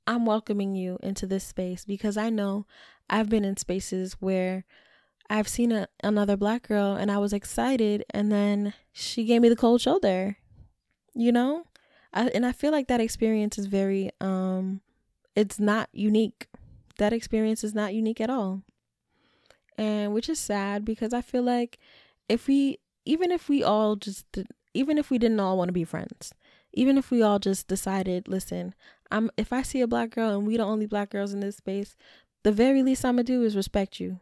I'm 0.06 0.26
welcoming 0.26 0.76
you 0.76 0.98
into 1.02 1.26
this 1.26 1.44
space 1.44 1.86
because 1.86 2.18
I 2.18 2.30
know 2.30 2.66
I've 3.10 3.30
been 3.30 3.46
in 3.46 3.58
spaces 3.58 4.18
where 4.20 4.66
I've 5.30 5.48
seen 5.48 5.72
a, 5.72 5.88
another 6.04 6.36
black 6.36 6.68
girl 6.68 6.96
and 6.96 7.12
I 7.12 7.18
was 7.18 7.34
excited 7.34 8.04
and 8.10 8.32
then 8.32 8.74
she 8.92 9.24
gave 9.24 9.42
me 9.42 9.50
the 9.50 9.56
cold 9.56 9.82
shoulder. 9.82 10.38
You 11.16 11.32
know? 11.32 11.66
I, 12.14 12.28
and 12.30 12.46
I 12.46 12.52
feel 12.52 12.72
like 12.72 12.88
that 12.88 13.02
experience 13.02 13.58
is 13.58 13.66
very 13.66 14.12
um 14.22 14.82
it's 15.36 15.60
not 15.60 15.90
unique. 15.92 16.48
That 16.98 17.14
experience 17.14 17.64
is 17.64 17.74
not 17.74 17.94
unique 17.94 18.22
at 18.22 18.30
all. 18.30 18.62
And 19.78 20.14
which 20.14 20.30
is 20.30 20.40
sad 20.40 20.86
because 20.86 21.14
I 21.14 21.22
feel 21.22 21.44
like 21.44 21.80
if 22.30 22.48
we 22.48 22.78
even 23.06 23.32
if 23.32 23.50
we 23.50 23.64
all 23.64 23.96
just 23.96 24.26
even 24.74 24.98
if 24.98 25.10
we 25.10 25.18
didn't 25.18 25.40
all 25.40 25.58
want 25.58 25.70
to 25.70 25.74
be 25.74 25.84
friends, 25.84 26.34
even 26.74 26.98
if 26.98 27.12
we 27.12 27.22
all 27.22 27.40
just 27.40 27.68
decided, 27.68 28.28
listen, 28.28 28.74
I'm 29.12 29.30
if 29.38 29.54
I 29.54 29.62
see 29.62 29.82
a 29.82 29.88
black 29.88 30.10
girl 30.10 30.32
and 30.32 30.46
we 30.46 30.58
the 30.58 30.64
only 30.64 30.88
black 30.88 31.12
girls 31.12 31.34
in 31.34 31.40
this 31.40 31.58
space, 31.58 31.96
the 32.44 32.52
very 32.52 32.84
least 32.84 33.06
I'm 33.06 33.14
gonna 33.16 33.24
do 33.24 33.44
is 33.44 33.56
respect 33.56 34.00
you. 34.00 34.20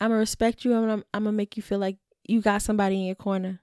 I'm 0.00 0.10
gonna 0.10 0.18
respect 0.18 0.64
you. 0.64 0.74
I'm 0.74 1.04
I'm 1.14 1.24
gonna 1.24 1.32
make 1.32 1.56
you 1.56 1.62
feel 1.62 1.78
like 1.78 1.96
you 2.26 2.40
got 2.40 2.62
somebody 2.62 2.96
in 2.96 3.06
your 3.06 3.14
corner. 3.14 3.60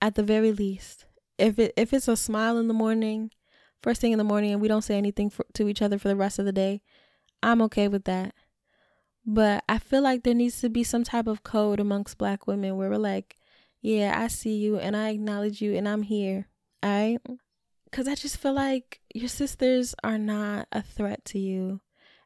At 0.00 0.14
the 0.14 0.22
very 0.22 0.52
least, 0.52 1.06
if 1.38 1.58
it 1.58 1.72
if 1.76 1.92
it's 1.92 2.08
a 2.08 2.16
smile 2.16 2.56
in 2.56 2.68
the 2.68 2.74
morning, 2.74 3.30
first 3.82 4.00
thing 4.00 4.12
in 4.12 4.18
the 4.18 4.24
morning, 4.24 4.52
and 4.52 4.60
we 4.60 4.68
don't 4.68 4.82
say 4.82 4.96
anything 4.96 5.28
for, 5.28 5.44
to 5.54 5.68
each 5.68 5.82
other 5.82 5.98
for 5.98 6.08
the 6.08 6.16
rest 6.16 6.38
of 6.38 6.44
the 6.44 6.52
day, 6.52 6.82
I'm 7.42 7.60
okay 7.62 7.88
with 7.88 8.04
that. 8.04 8.34
But 9.26 9.64
I 9.68 9.78
feel 9.78 10.02
like 10.02 10.22
there 10.22 10.34
needs 10.34 10.60
to 10.60 10.70
be 10.70 10.84
some 10.84 11.04
type 11.04 11.26
of 11.26 11.42
code 11.42 11.80
amongst 11.80 12.16
black 12.16 12.46
women 12.46 12.76
where 12.76 12.88
we're 12.88 12.96
like, 12.96 13.36
yeah, 13.82 14.18
I 14.18 14.28
see 14.28 14.56
you 14.56 14.78
and 14.78 14.96
I 14.96 15.10
acknowledge 15.10 15.60
you 15.60 15.76
and 15.76 15.88
I'm 15.88 16.02
here. 16.02 16.46
Right? 16.82 17.18
Because 17.84 18.06
I 18.06 18.14
just 18.14 18.36
feel 18.36 18.52
like 18.54 19.00
your 19.14 19.28
sisters 19.28 19.94
are 20.04 20.18
not 20.18 20.68
a 20.72 20.82
threat 20.82 21.24
to 21.26 21.38
you. 21.38 21.80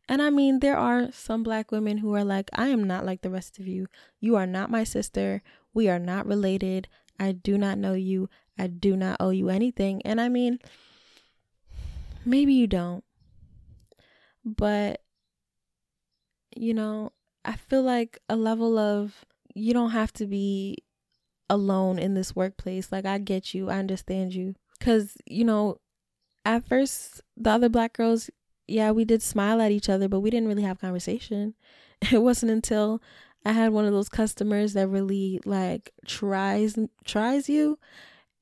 And 0.08 0.20
I 0.20 0.30
mean, 0.30 0.58
there 0.58 0.76
are 0.76 1.12
some 1.12 1.42
black 1.42 1.70
women 1.70 1.98
who 1.98 2.14
are 2.14 2.24
like, 2.24 2.50
I 2.52 2.68
am 2.68 2.84
not 2.84 3.06
like 3.06 3.22
the 3.22 3.30
rest 3.30 3.58
of 3.58 3.66
you. 3.66 3.86
You 4.20 4.36
are 4.36 4.46
not 4.46 4.70
my 4.70 4.84
sister. 4.84 5.42
We 5.72 5.88
are 5.88 6.00
not 6.00 6.26
related. 6.26 6.88
I 7.18 7.32
do 7.32 7.56
not 7.56 7.78
know 7.78 7.94
you. 7.94 8.28
I 8.58 8.66
do 8.66 8.96
not 8.96 9.18
owe 9.20 9.30
you 9.30 9.48
anything. 9.48 10.02
And 10.04 10.20
I 10.20 10.28
mean, 10.28 10.58
maybe 12.24 12.52
you 12.52 12.66
don't. 12.66 13.04
But, 14.44 15.00
you 16.56 16.74
know, 16.74 17.12
I 17.44 17.52
feel 17.52 17.82
like 17.82 18.18
a 18.28 18.36
level 18.36 18.78
of 18.78 19.24
you 19.54 19.72
don't 19.72 19.90
have 19.90 20.12
to 20.14 20.26
be 20.26 20.78
alone 21.50 21.98
in 21.98 22.14
this 22.14 22.34
workplace. 22.34 22.90
Like, 22.92 23.06
I 23.06 23.18
get 23.18 23.54
you. 23.54 23.70
I 23.70 23.78
understand 23.78 24.34
you. 24.34 24.54
Because, 24.78 25.16
you 25.26 25.44
know, 25.44 25.78
at 26.44 26.66
first, 26.68 27.20
the 27.36 27.50
other 27.50 27.68
black 27.68 27.92
girls 27.92 28.30
yeah, 28.68 28.90
we 28.90 29.04
did 29.04 29.22
smile 29.22 29.60
at 29.60 29.72
each 29.72 29.88
other, 29.88 30.08
but 30.08 30.20
we 30.20 30.30
didn't 30.30 30.48
really 30.48 30.62
have 30.62 30.80
conversation. 30.80 31.54
It 32.10 32.20
wasn't 32.20 32.50
until 32.50 33.00
I 33.46 33.52
had 33.52 33.72
one 33.72 33.84
of 33.84 33.92
those 33.92 34.08
customers 34.08 34.72
that 34.72 34.88
really 34.88 35.38
like 35.44 35.92
tries 36.04 36.76
tries 37.04 37.48
you 37.48 37.78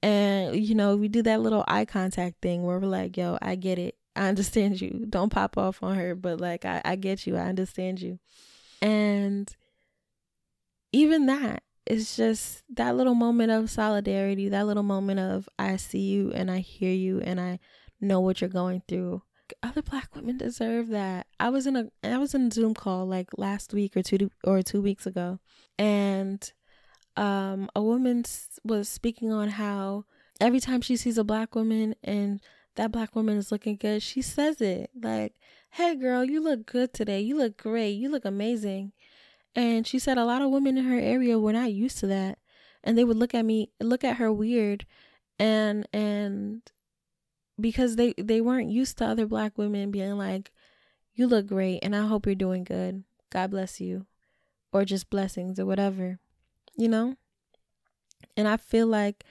and 0.02 0.56
you 0.56 0.74
know, 0.74 0.96
we 0.96 1.08
do 1.08 1.22
that 1.24 1.42
little 1.42 1.64
eye 1.68 1.84
contact 1.84 2.40
thing 2.40 2.62
where 2.62 2.78
we're 2.78 2.86
like, 2.86 3.18
"Yo, 3.18 3.36
I 3.42 3.56
get 3.56 3.78
it. 3.78 3.96
I 4.16 4.28
understand 4.28 4.80
you. 4.80 5.04
Don't 5.08 5.30
pop 5.30 5.58
off 5.58 5.82
on 5.82 5.96
her, 5.96 6.14
but 6.14 6.40
like 6.40 6.64
I 6.64 6.80
I 6.84 6.96
get 6.96 7.26
you. 7.26 7.36
I 7.36 7.42
understand 7.42 8.00
you." 8.00 8.18
And 8.80 9.54
even 10.92 11.26
that 11.26 11.62
is 11.90 12.16
just 12.16 12.62
that 12.74 12.96
little 12.96 13.14
moment 13.14 13.50
of 13.50 13.70
solidarity, 13.70 14.48
that 14.48 14.66
little 14.66 14.82
moment 14.82 15.20
of 15.20 15.48
I 15.58 15.76
see 15.76 16.00
you 16.00 16.32
and 16.32 16.50
I 16.50 16.58
hear 16.58 16.92
you 16.92 17.20
and 17.20 17.40
I 17.40 17.58
know 18.00 18.20
what 18.20 18.40
you're 18.40 18.50
going 18.50 18.82
through 18.88 19.22
other 19.62 19.82
black 19.82 20.14
women 20.14 20.36
deserve 20.36 20.88
that. 20.88 21.26
I 21.38 21.48
was 21.50 21.66
in 21.66 21.76
a 21.76 21.86
I 22.02 22.18
was 22.18 22.34
in 22.34 22.46
a 22.46 22.50
Zoom 22.50 22.74
call 22.74 23.06
like 23.06 23.28
last 23.36 23.72
week 23.72 23.96
or 23.96 24.02
two 24.02 24.30
or 24.44 24.62
two 24.62 24.80
weeks 24.82 25.06
ago, 25.06 25.38
and 25.78 26.52
um, 27.16 27.68
a 27.74 27.82
woman 27.82 28.24
was 28.64 28.88
speaking 28.88 29.32
on 29.32 29.48
how 29.50 30.04
every 30.40 30.60
time 30.60 30.80
she 30.80 30.96
sees 30.96 31.18
a 31.18 31.24
black 31.24 31.54
woman 31.54 31.94
and 32.04 32.40
that 32.76 32.92
black 32.92 33.14
woman 33.14 33.36
is 33.36 33.50
looking 33.50 33.76
good, 33.76 34.02
she 34.02 34.22
says 34.22 34.60
it 34.60 34.90
like, 35.00 35.34
"Hey, 35.70 35.96
girl, 35.96 36.24
you 36.24 36.40
look 36.40 36.66
good 36.66 36.92
today. 36.92 37.20
You 37.20 37.36
look 37.36 37.56
great. 37.56 37.90
You 37.92 38.10
look 38.10 38.24
amazing." 38.24 38.92
And 39.54 39.86
she 39.86 39.98
said 39.98 40.16
a 40.16 40.24
lot 40.24 40.42
of 40.42 40.50
women 40.50 40.78
in 40.78 40.84
her 40.84 40.98
area 40.98 41.38
were 41.38 41.52
not 41.52 41.72
used 41.72 41.98
to 41.98 42.06
that, 42.06 42.38
and 42.84 42.96
they 42.96 43.04
would 43.04 43.16
look 43.16 43.34
at 43.34 43.44
me, 43.44 43.70
look 43.80 44.04
at 44.04 44.16
her 44.16 44.32
weird, 44.32 44.86
and 45.38 45.88
and 45.92 46.62
because 47.60 47.96
they 47.96 48.14
they 48.16 48.40
weren't 48.40 48.70
used 48.70 48.98
to 48.98 49.06
other 49.06 49.26
black 49.26 49.58
women 49.58 49.90
being 49.90 50.16
like 50.16 50.50
you 51.14 51.26
look 51.26 51.46
great 51.46 51.80
and 51.82 51.94
i 51.94 52.06
hope 52.06 52.26
you're 52.26 52.34
doing 52.34 52.64
good. 52.64 53.04
God 53.30 53.50
bless 53.50 53.80
you. 53.80 54.06
Or 54.72 54.84
just 54.84 55.10
blessings 55.10 55.58
or 55.58 55.66
whatever 55.66 56.20
you 56.80 56.88
know? 56.88 57.16
And 58.36 58.48
i 58.48 58.56
feel 58.56 58.86
like 58.86 59.24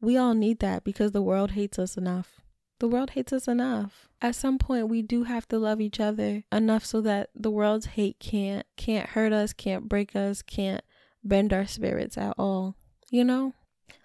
we 0.00 0.16
all 0.16 0.34
need 0.34 0.58
that 0.60 0.84
because 0.84 1.12
the 1.12 1.22
world 1.22 1.52
hates 1.52 1.78
us 1.78 1.96
enough 1.96 2.40
the 2.80 2.88
world 2.88 3.10
hates 3.10 3.32
us 3.32 3.48
enough 3.48 4.08
at 4.20 4.34
some 4.34 4.58
point 4.58 4.88
we 4.88 5.02
do 5.02 5.24
have 5.24 5.46
to 5.48 5.58
love 5.58 5.80
each 5.80 6.00
other 6.00 6.44
enough 6.52 6.84
so 6.84 7.00
that 7.00 7.30
the 7.34 7.50
world's 7.50 7.86
hate 7.86 8.18
can't 8.18 8.66
can't 8.76 9.10
hurt 9.10 9.32
us 9.32 9.52
can't 9.52 9.88
break 9.88 10.14
us 10.16 10.42
can't 10.42 10.82
bend 11.22 11.52
our 11.52 11.66
spirits 11.66 12.18
at 12.18 12.34
all 12.38 12.76
you 13.10 13.24
know 13.24 13.54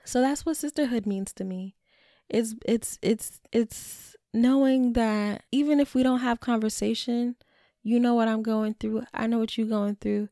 so 0.03 0.21
that's 0.21 0.45
what 0.45 0.57
sisterhood 0.57 1.05
means 1.05 1.33
to 1.33 1.43
me 1.43 1.75
it's 2.29 2.55
it's 2.65 2.99
it's 3.01 3.41
it's 3.51 4.15
knowing 4.33 4.93
that 4.93 5.43
even 5.51 5.79
if 5.79 5.95
we 5.95 6.03
don't 6.03 6.19
have 6.19 6.39
conversation, 6.39 7.35
you 7.83 7.99
know 7.99 8.13
what 8.13 8.27
I'm 8.27 8.43
going 8.43 8.75
through. 8.75 9.03
I 9.13 9.27
know 9.27 9.39
what 9.39 9.57
you're 9.57 9.67
going 9.67 9.95
through. 9.95 10.29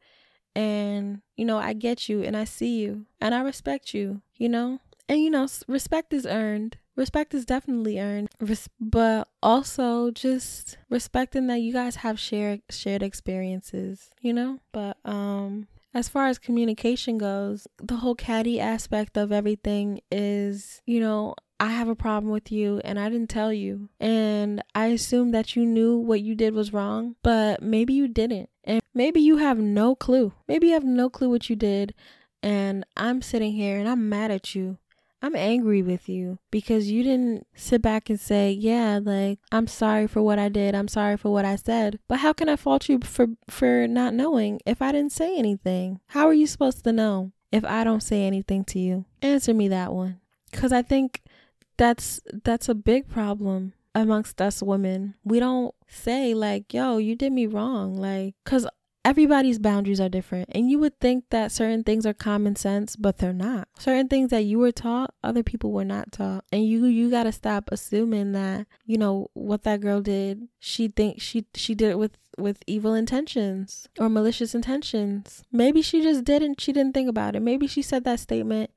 And, 0.56 1.22
you 1.36 1.46
know, 1.46 1.58
I 1.58 1.74
get 1.74 2.10
you 2.10 2.24
and 2.24 2.36
I 2.36 2.44
see 2.44 2.80
you 2.80 3.06
and 3.22 3.34
I 3.34 3.42
respect 3.42 3.94
you, 3.94 4.22
you 4.36 4.50
know? 4.50 4.80
And, 5.08 5.22
you 5.22 5.30
know, 5.30 5.48
respect 5.68 6.14
is 6.14 6.26
earned. 6.26 6.78
Respect 6.98 7.34
is 7.34 7.46
definitely 7.46 8.00
earned, 8.00 8.30
Res- 8.42 8.70
but 8.80 9.30
also 9.42 10.12
just 10.12 10.78
respecting 10.90 11.48
that 11.48 11.62
you 11.62 11.72
guys 11.72 11.98
have 11.98 12.20
shared 12.20 12.64
shared 12.70 13.04
experiences, 13.04 14.10
you 14.20 14.34
know. 14.34 14.60
But 14.74 14.98
um, 15.06 15.68
as 15.94 16.10
far 16.10 16.26
as 16.28 16.40
communication 16.40 17.18
goes, 17.18 17.68
the 17.78 17.98
whole 17.98 18.16
catty 18.16 18.60
aspect 18.60 19.16
of 19.16 19.32
everything 19.32 20.02
is, 20.12 20.82
you 20.86 21.00
know, 21.00 21.36
I 21.60 21.68
have 21.70 21.88
a 21.88 21.96
problem 21.96 22.32
with 22.32 22.52
you 22.52 22.82
and 22.84 23.00
I 23.00 23.10
didn't 23.10 23.30
tell 23.30 23.52
you. 23.52 23.90
And 24.00 24.64
I 24.76 24.88
assume 24.88 25.32
that 25.32 25.56
you 25.56 25.66
knew 25.66 25.98
what 25.98 26.22
you 26.22 26.36
did 26.36 26.54
was 26.54 26.74
wrong, 26.74 27.16
but 27.24 27.62
maybe 27.62 27.94
you 27.94 28.08
didn't. 28.08 28.50
And 28.64 28.82
maybe 28.94 29.22
you 29.22 29.38
have 29.38 29.58
no 29.58 29.96
clue. 29.96 30.34
Maybe 30.48 30.68
you 30.68 30.74
have 30.74 30.84
no 30.84 31.10
clue 31.10 31.30
what 31.30 31.50
you 31.50 31.56
did. 31.56 31.94
And 32.44 32.86
I'm 32.96 33.22
sitting 33.22 33.54
here 33.54 33.80
and 33.80 33.90
I'm 33.90 34.08
mad 34.10 34.30
at 34.30 34.54
you. 34.54 34.78
I'm 35.22 35.36
angry 35.36 35.82
with 35.82 36.08
you 36.08 36.38
because 36.52 36.92
you 36.92 37.04
didn't 37.04 37.48
sit 37.56 37.82
back 37.82 38.10
and 38.10 38.20
say, 38.20 38.52
"Yeah, 38.52 39.00
like 39.04 39.40
I'm 39.52 39.68
sorry 39.68 40.08
for 40.08 40.22
what 40.22 40.38
I 40.40 40.50
did. 40.50 40.76
I'm 40.76 40.88
sorry 40.88 41.18
for 41.18 41.32
what 41.32 41.46
I 41.46 41.56
said." 41.56 42.00
But 42.08 42.20
how 42.20 42.34
can 42.34 42.50
I 42.50 42.56
fault 42.56 42.88
you 42.90 43.00
for 43.04 43.28
for 43.50 43.88
not 43.88 44.14
knowing 44.14 44.60
if 44.66 44.82
I 44.82 44.92
didn't 44.92 45.12
say 45.14 45.38
anything? 45.38 46.00
How 46.08 46.28
are 46.28 46.34
you 46.34 46.48
supposed 46.48 46.84
to 46.84 46.94
know 46.94 47.32
if 47.52 47.66
I 47.66 47.84
don't 47.84 48.04
say 48.04 48.26
anything 48.28 48.64
to 48.66 48.80
you? 48.80 49.06
Answer 49.22 49.54
me 49.54 49.68
that 49.70 49.92
one. 49.94 50.20
Cuz 50.52 50.72
I 50.72 50.82
think 50.84 51.22
that's 51.78 52.20
that's 52.44 52.70
a 52.70 52.76
big 52.76 53.08
problem. 53.10 53.74
amongst 53.96 54.40
us 54.40 54.62
women. 54.62 55.16
We 55.24 55.40
don't 55.40 55.74
say 55.88 56.36
like, 56.36 56.72
"Yo, 56.72 56.98
you 56.98 57.16
did 57.16 57.34
me 57.34 57.48
wrong." 57.48 57.96
Like 57.96 58.36
cuz 58.46 58.68
everybody's 59.08 59.58
boundaries 59.58 60.02
are 60.02 60.10
different. 60.10 60.50
And 60.52 60.70
you 60.70 60.80
would 60.80 61.00
think 61.00 61.30
that 61.30 61.54
certain 61.54 61.86
things 61.86 62.06
are 62.06 62.14
common 62.14 62.58
sense, 62.58 62.98
but 62.98 63.20
they're 63.20 63.32
not. 63.32 63.70
Certain 63.80 64.10
things 64.10 64.32
that 64.32 64.44
you 64.44 64.60
were 64.60 64.74
taught, 64.74 65.14
other 65.24 65.44
people 65.44 65.72
were 65.72 65.86
not 65.86 66.12
taught. 66.12 66.44
And 66.52 66.68
you 66.68 66.86
you 66.86 67.10
got 67.10 67.24
to 67.24 67.32
stop 67.32 67.70
assuming 67.72 68.34
that, 68.34 68.68
you 68.86 68.98
know, 68.98 69.30
what 69.34 69.64
that 69.64 69.80
girl 69.80 70.02
did, 70.02 70.50
she 70.60 70.90
think 70.90 71.22
she 71.22 71.46
she 71.56 71.74
did 71.74 71.92
it 71.92 71.98
with 71.98 72.18
with 72.38 72.62
evil 72.68 72.94
intentions 72.94 73.88
or 73.98 74.10
malicious 74.10 74.54
intentions. 74.54 75.46
Maybe 75.54 75.82
she 75.82 76.04
just 76.04 76.26
didn't 76.26 76.60
she 76.60 76.74
didn't 76.74 76.94
think 76.94 77.10
about 77.10 77.36
it. 77.36 77.42
Maybe 77.42 77.66
she 77.66 77.82
said 77.82 78.04
that 78.04 78.20
statement 78.20 78.72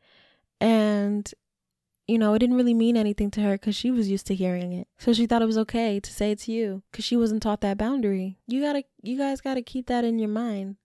and 0.61 1.33
you 2.11 2.19
know, 2.19 2.35
it 2.35 2.41
didn't 2.41 2.57
really 2.57 2.75
mean 2.75 2.97
anything 2.97 3.31
to 3.31 3.41
her 3.43 3.53
because 3.53 3.77
she 3.77 3.91
was 3.91 4.11
used 4.11 4.27
to 4.27 4.35
hearing 4.35 4.73
it. 4.73 4.89
So 4.99 5.13
she 5.13 5.27
thought 5.27 5.43
it 5.43 5.47
was 5.47 5.59
okay 5.59 6.01
to 6.01 6.13
say 6.13 6.33
it 6.33 6.41
to 6.41 6.53
you 6.53 6.83
because 6.91 7.05
she 7.05 7.17
wasn't 7.17 7.43
taught 7.43 7.61
that 7.61 7.79
boundary. 7.79 8.37
You 8.49 8.61
gotta, 8.61 8.83
you 9.01 9.17
guys 9.17 9.41
gotta 9.41 9.63
keep 9.63 9.87
that 9.87 10.05
in 10.05 10.19
your 10.19 10.29
mind. 10.29 10.77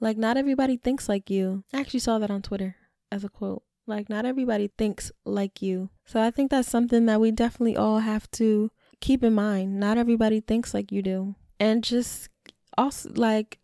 Like, 0.00 0.16
not 0.16 0.38
everybody 0.38 0.78
thinks 0.78 1.08
like 1.08 1.28
you. 1.28 1.64
I 1.72 1.80
actually 1.80 2.00
saw 2.00 2.18
that 2.18 2.30
on 2.30 2.40
Twitter 2.40 2.76
as 3.12 3.22
a 3.22 3.28
quote. 3.28 3.62
Like, 3.86 4.08
not 4.08 4.24
everybody 4.24 4.70
thinks 4.78 5.12
like 5.24 5.60
you. 5.60 5.90
So 6.06 6.20
I 6.20 6.30
think 6.30 6.50
that's 6.50 6.70
something 6.70 7.04
that 7.06 7.20
we 7.20 7.30
definitely 7.32 7.76
all 7.76 7.98
have 7.98 8.30
to 8.32 8.70
keep 9.00 9.22
in 9.22 9.34
mind. 9.34 9.78
Not 9.78 9.98
everybody 9.98 10.40
thinks 10.40 10.72
like 10.72 10.90
you 10.90 11.02
do. 11.02 11.34
And 11.60 11.84
just 11.84 12.30
also, 12.78 13.10
like, 13.14 13.58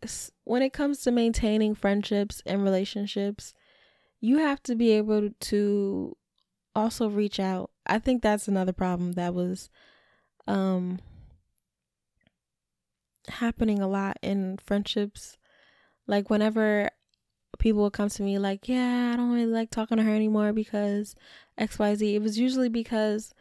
when 0.44 0.60
it 0.60 0.72
comes 0.74 1.00
to 1.02 1.10
maintaining 1.10 1.74
friendships 1.74 2.42
and 2.44 2.62
relationships, 2.62 3.54
you 4.20 4.38
have 4.38 4.62
to 4.64 4.76
be 4.76 4.92
able 4.92 5.30
to 5.40 6.16
also 6.78 7.08
reach 7.08 7.40
out. 7.40 7.70
I 7.86 7.98
think 7.98 8.22
that's 8.22 8.48
another 8.48 8.72
problem 8.72 9.12
that 9.12 9.34
was 9.34 9.70
um 10.46 11.00
happening 13.28 13.80
a 13.80 13.88
lot 13.88 14.18
in 14.22 14.58
friendships. 14.64 15.36
Like 16.06 16.30
whenever 16.30 16.90
people 17.58 17.82
would 17.82 17.92
come 17.92 18.08
to 18.08 18.22
me 18.22 18.38
like, 18.38 18.68
"Yeah, 18.68 19.12
I 19.12 19.16
don't 19.16 19.32
really 19.32 19.46
like 19.46 19.70
talking 19.70 19.98
to 19.98 20.02
her 20.04 20.14
anymore 20.14 20.52
because 20.52 21.14
XYZ." 21.58 22.14
It 22.14 22.22
was 22.22 22.38
usually 22.38 22.68
because 22.68 23.34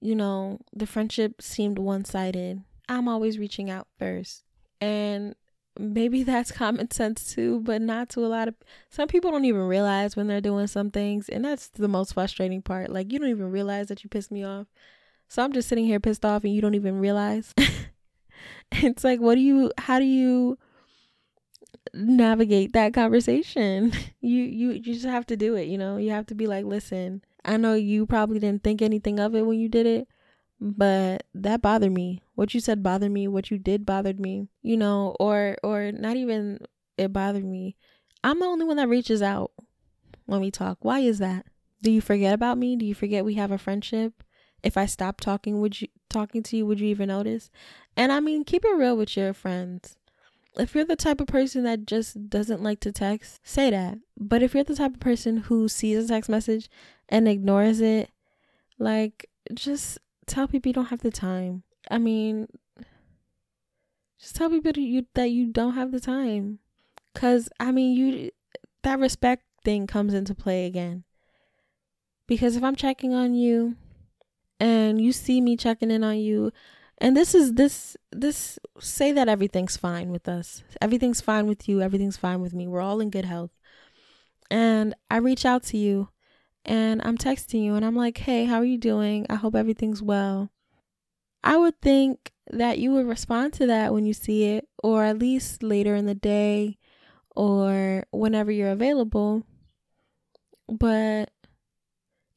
you 0.00 0.14
know, 0.14 0.58
the 0.72 0.86
friendship 0.86 1.42
seemed 1.42 1.78
one-sided. 1.78 2.62
I'm 2.88 3.06
always 3.06 3.38
reaching 3.38 3.68
out 3.70 3.86
first. 3.98 4.44
And 4.80 5.34
maybe 5.80 6.22
that's 6.24 6.52
common 6.52 6.90
sense 6.90 7.34
too, 7.34 7.60
but 7.60 7.82
not 7.82 8.08
to 8.10 8.24
a 8.24 8.28
lot 8.28 8.48
of 8.48 8.54
some 8.90 9.08
people 9.08 9.30
don't 9.30 9.44
even 9.44 9.62
realize 9.62 10.16
when 10.16 10.26
they're 10.26 10.40
doing 10.40 10.66
some 10.66 10.90
things, 10.90 11.28
and 11.28 11.44
that's 11.44 11.68
the 11.68 11.88
most 11.88 12.14
frustrating 12.14 12.62
part. 12.62 12.90
Like 12.90 13.12
you 13.12 13.18
don't 13.18 13.28
even 13.28 13.50
realize 13.50 13.88
that 13.88 14.04
you 14.04 14.10
pissed 14.10 14.30
me 14.30 14.44
off. 14.44 14.66
So 15.28 15.42
I'm 15.42 15.52
just 15.52 15.68
sitting 15.68 15.86
here 15.86 16.00
pissed 16.00 16.24
off 16.24 16.44
and 16.44 16.54
you 16.54 16.60
don't 16.60 16.74
even 16.74 16.98
realize. 16.98 17.54
it's 18.72 19.04
like 19.04 19.20
what 19.20 19.34
do 19.36 19.40
you 19.40 19.72
how 19.78 19.98
do 19.98 20.04
you 20.04 20.58
navigate 21.94 22.72
that 22.72 22.94
conversation? 22.94 23.92
You 24.22 24.42
you 24.42 24.70
you 24.72 24.92
just 24.92 25.06
have 25.06 25.26
to 25.28 25.36
do 25.36 25.54
it, 25.54 25.68
you 25.68 25.78
know? 25.78 25.96
You 25.96 26.10
have 26.10 26.26
to 26.26 26.34
be 26.34 26.46
like, 26.46 26.66
"Listen, 26.66 27.22
I 27.42 27.56
know 27.56 27.72
you 27.72 28.04
probably 28.04 28.38
didn't 28.38 28.62
think 28.62 28.82
anything 28.82 29.18
of 29.18 29.34
it 29.34 29.46
when 29.46 29.58
you 29.58 29.66
did 29.66 29.86
it, 29.86 30.08
but 30.60 31.24
that 31.34 31.62
bothered 31.62 31.92
me. 31.92 32.22
What 32.34 32.52
you 32.52 32.60
said 32.60 32.82
bothered 32.82 33.10
me. 33.10 33.26
What 33.26 33.50
you 33.50 33.58
did 33.58 33.86
bothered 33.86 34.20
me 34.20 34.48
you 34.62 34.76
know 34.76 35.16
or 35.18 35.56
or 35.62 35.92
not 35.92 36.16
even 36.16 36.58
it 36.98 37.12
bothered 37.12 37.44
me. 37.44 37.76
I'm 38.22 38.38
the 38.38 38.46
only 38.46 38.66
one 38.66 38.76
that 38.76 38.88
reaches 38.88 39.22
out 39.22 39.52
when 40.26 40.40
we 40.40 40.50
talk. 40.50 40.78
Why 40.82 41.00
is 41.00 41.18
that? 41.18 41.46
Do 41.82 41.90
you 41.90 42.02
forget 42.02 42.34
about 42.34 42.58
me? 42.58 42.76
Do 42.76 42.84
you 42.84 42.94
forget 42.94 43.24
we 43.24 43.34
have 43.34 43.50
a 43.50 43.58
friendship? 43.58 44.22
If 44.62 44.76
i 44.76 44.84
stop 44.84 45.20
talking 45.20 45.60
would 45.60 45.80
you 45.80 45.88
talking 46.10 46.42
to 46.42 46.56
you 46.56 46.66
would 46.66 46.80
you 46.80 46.88
even 46.88 47.08
notice? 47.08 47.50
And 47.96 48.12
i 48.12 48.20
mean 48.20 48.44
keep 48.44 48.64
it 48.64 48.76
real 48.76 48.96
with 48.96 49.16
your 49.16 49.32
friends. 49.32 49.96
If 50.56 50.74
you're 50.74 50.84
the 50.84 50.96
type 50.96 51.20
of 51.20 51.28
person 51.28 51.62
that 51.64 51.86
just 51.86 52.28
doesn't 52.28 52.62
like 52.62 52.80
to 52.80 52.92
text 52.92 53.40
say 53.42 53.70
that. 53.70 53.98
But 54.18 54.42
if 54.42 54.54
you're 54.54 54.64
the 54.64 54.76
type 54.76 54.94
of 54.94 55.00
person 55.00 55.38
who 55.38 55.68
sees 55.68 56.04
a 56.04 56.08
text 56.08 56.28
message 56.28 56.68
and 57.08 57.26
ignores 57.26 57.80
it 57.80 58.10
like 58.78 59.30
just 59.54 59.98
tell 60.30 60.48
people 60.48 60.70
you 60.70 60.74
don't 60.74 60.86
have 60.86 61.00
the 61.00 61.10
time. 61.10 61.62
I 61.90 61.98
mean, 61.98 62.46
just 64.18 64.36
tell 64.36 64.50
people 64.50 64.72
that 64.72 64.80
you 64.80 65.06
that 65.14 65.30
you 65.30 65.52
don't 65.52 65.74
have 65.74 65.92
the 65.92 66.00
time. 66.00 66.60
Cause 67.14 67.48
I 67.58 67.72
mean, 67.72 67.96
you 67.96 68.30
that 68.82 68.98
respect 68.98 69.44
thing 69.64 69.86
comes 69.86 70.14
into 70.14 70.34
play 70.34 70.66
again. 70.66 71.04
Because 72.26 72.56
if 72.56 72.62
I'm 72.62 72.76
checking 72.76 73.12
on 73.12 73.34
you 73.34 73.76
and 74.60 75.00
you 75.00 75.12
see 75.12 75.40
me 75.40 75.56
checking 75.56 75.90
in 75.90 76.04
on 76.04 76.18
you 76.18 76.52
and 76.98 77.16
this 77.16 77.34
is 77.34 77.54
this 77.54 77.96
this 78.12 78.58
say 78.78 79.10
that 79.12 79.28
everything's 79.28 79.76
fine 79.76 80.10
with 80.10 80.28
us. 80.28 80.62
Everything's 80.80 81.20
fine 81.20 81.46
with 81.46 81.68
you, 81.68 81.80
everything's 81.80 82.18
fine 82.18 82.40
with 82.40 82.54
me. 82.54 82.68
We're 82.68 82.82
all 82.82 83.00
in 83.00 83.10
good 83.10 83.24
health. 83.24 83.50
And 84.50 84.94
I 85.10 85.16
reach 85.16 85.44
out 85.44 85.62
to 85.64 85.78
you 85.78 86.08
and 86.64 87.00
I'm 87.04 87.16
texting 87.16 87.64
you 87.64 87.74
and 87.74 87.84
I'm 87.84 87.96
like, 87.96 88.18
hey, 88.18 88.44
how 88.44 88.56
are 88.56 88.64
you 88.64 88.78
doing? 88.78 89.26
I 89.30 89.36
hope 89.36 89.54
everything's 89.54 90.02
well. 90.02 90.50
I 91.42 91.56
would 91.56 91.80
think 91.80 92.32
that 92.50 92.78
you 92.78 92.92
would 92.92 93.06
respond 93.06 93.52
to 93.54 93.66
that 93.66 93.92
when 93.92 94.04
you 94.04 94.12
see 94.12 94.44
it, 94.44 94.68
or 94.82 95.04
at 95.04 95.18
least 95.18 95.62
later 95.62 95.94
in 95.94 96.06
the 96.06 96.14
day 96.14 96.78
or 97.34 98.04
whenever 98.10 98.50
you're 98.50 98.70
available. 98.70 99.44
But 100.68 101.30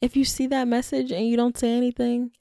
if 0.01 0.15
you 0.15 0.23
see 0.23 0.47
that 0.47 0.67
message 0.67 1.11
and 1.11 1.27
you 1.27 1.35
don't 1.35 1.57
say 1.57 1.75
anything, 1.75 2.31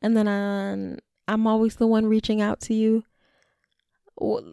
and 0.00 0.16
then 0.16 0.28
I'm, 0.28 0.98
I'm 1.26 1.46
always 1.46 1.76
the 1.76 1.86
one 1.86 2.06
reaching 2.06 2.40
out 2.40 2.60
to 2.62 2.74
you, 2.74 3.04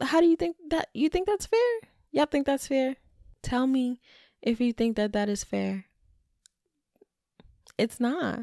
how 0.01 0.19
do 0.19 0.27
you 0.27 0.35
think 0.35 0.57
that 0.69 0.89
you 0.93 1.09
think 1.09 1.27
that's 1.27 1.45
fair? 1.45 1.79
Y'all 2.11 2.25
think 2.25 2.45
that's 2.45 2.67
fair? 2.67 2.95
Tell 3.41 3.67
me 3.67 4.01
if 4.41 4.59
you 4.59 4.73
think 4.73 4.95
that 4.95 5.13
that 5.13 5.29
is 5.29 5.43
fair. 5.43 5.85
It's 7.77 7.99
not. 7.99 8.39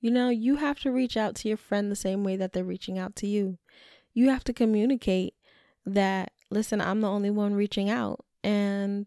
You 0.00 0.10
know, 0.10 0.28
you 0.28 0.56
have 0.56 0.78
to 0.80 0.92
reach 0.92 1.16
out 1.16 1.34
to 1.36 1.48
your 1.48 1.56
friend 1.56 1.90
the 1.90 1.96
same 1.96 2.22
way 2.22 2.36
that 2.36 2.52
they're 2.52 2.64
reaching 2.64 2.98
out 2.98 3.16
to 3.16 3.26
you. 3.26 3.58
You 4.14 4.30
have 4.30 4.44
to 4.44 4.52
communicate 4.52 5.34
that, 5.84 6.32
listen, 6.50 6.80
I'm 6.80 7.00
the 7.00 7.10
only 7.10 7.30
one 7.30 7.54
reaching 7.54 7.90
out 7.90 8.24
and 8.44 9.06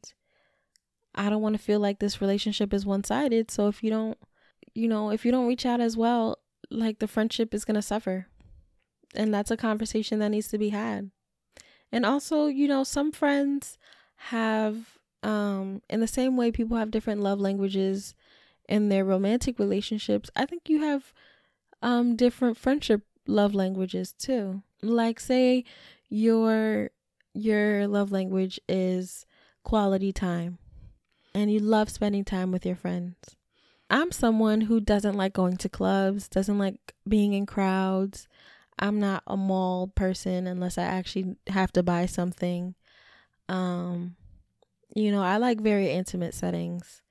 I 1.16 1.30
don't 1.30 1.42
want 1.42 1.56
to 1.56 1.62
feel 1.62 1.80
like 1.80 2.00
this 2.00 2.22
relationship 2.22 2.74
is 2.74 2.86
one 2.86 3.04
sided. 3.04 3.52
So 3.52 3.68
if 3.68 3.84
you 3.84 3.90
don't, 3.90 4.18
you 4.74 4.88
know, 4.88 5.12
if 5.12 5.26
you 5.26 5.32
don't 5.32 5.48
reach 5.48 5.66
out 5.66 5.82
as 5.82 5.98
well, 5.98 6.38
like 6.70 7.00
the 7.00 7.08
friendship 7.08 7.54
is 7.54 7.66
going 7.66 7.76
to 7.76 7.82
suffer. 7.82 8.28
And 9.14 9.34
that's 9.34 9.52
a 9.52 9.58
conversation 9.58 10.20
that 10.20 10.30
needs 10.30 10.48
to 10.50 10.58
be 10.58 10.70
had. 10.70 11.12
And 11.92 12.06
also, 12.06 12.48
you 12.48 12.68
know, 12.68 12.84
some 12.84 13.12
friends 13.12 13.78
have 14.16 14.98
um 15.24 15.82
in 15.90 16.00
the 16.00 16.08
same 16.08 16.36
way 16.36 16.52
people 16.52 16.78
have 16.78 16.92
different 16.92 17.22
love 17.22 17.40
languages 17.40 18.16
in 18.68 18.90
their 18.90 19.06
romantic 19.06 19.60
relationships 19.60 20.30
i 20.36 20.46
think 20.46 20.68
you 20.68 20.82
have 20.82 21.14
um 21.82 22.16
different 22.16 22.58
friendship 22.58 23.04
love 23.28 23.56
languages 23.56 24.14
too. 24.14 24.62
Like 24.82 25.20
say 25.20 25.64
your 26.10 26.92
your 27.34 27.88
love 27.88 28.12
language 28.12 28.60
is 28.68 29.26
quality 29.64 30.12
time 30.12 30.58
and 31.34 31.52
you 31.52 31.60
love 31.60 31.90
spending 31.90 32.26
time 32.26 32.52
with 32.52 32.66
your 32.66 32.76
friends. 32.76 33.16
I'm 33.90 34.12
someone 34.12 34.62
who 34.62 34.80
doesn't 34.80 35.16
like 35.18 35.34
going 35.34 35.58
to 35.58 35.70
clubs 35.70 36.28
doesn't 36.28 36.58
like 36.58 36.94
being 37.08 37.34
in 37.34 37.46
crowds. 37.46 38.28
I'm 38.80 39.00
not 39.00 39.24
a 39.28 39.38
mall 39.38 39.88
person 39.88 40.48
unless 40.48 40.78
i 40.78 40.84
actually 40.84 41.36
have 41.48 41.72
to 41.74 41.84
buy 41.84 42.06
something. 42.06 42.76
Um 43.48 44.16
you 44.96 45.12
know, 45.12 45.24
I 45.24 45.38
like 45.38 45.62
very 45.62 45.92
intimate 45.92 46.34
settings 46.34 47.02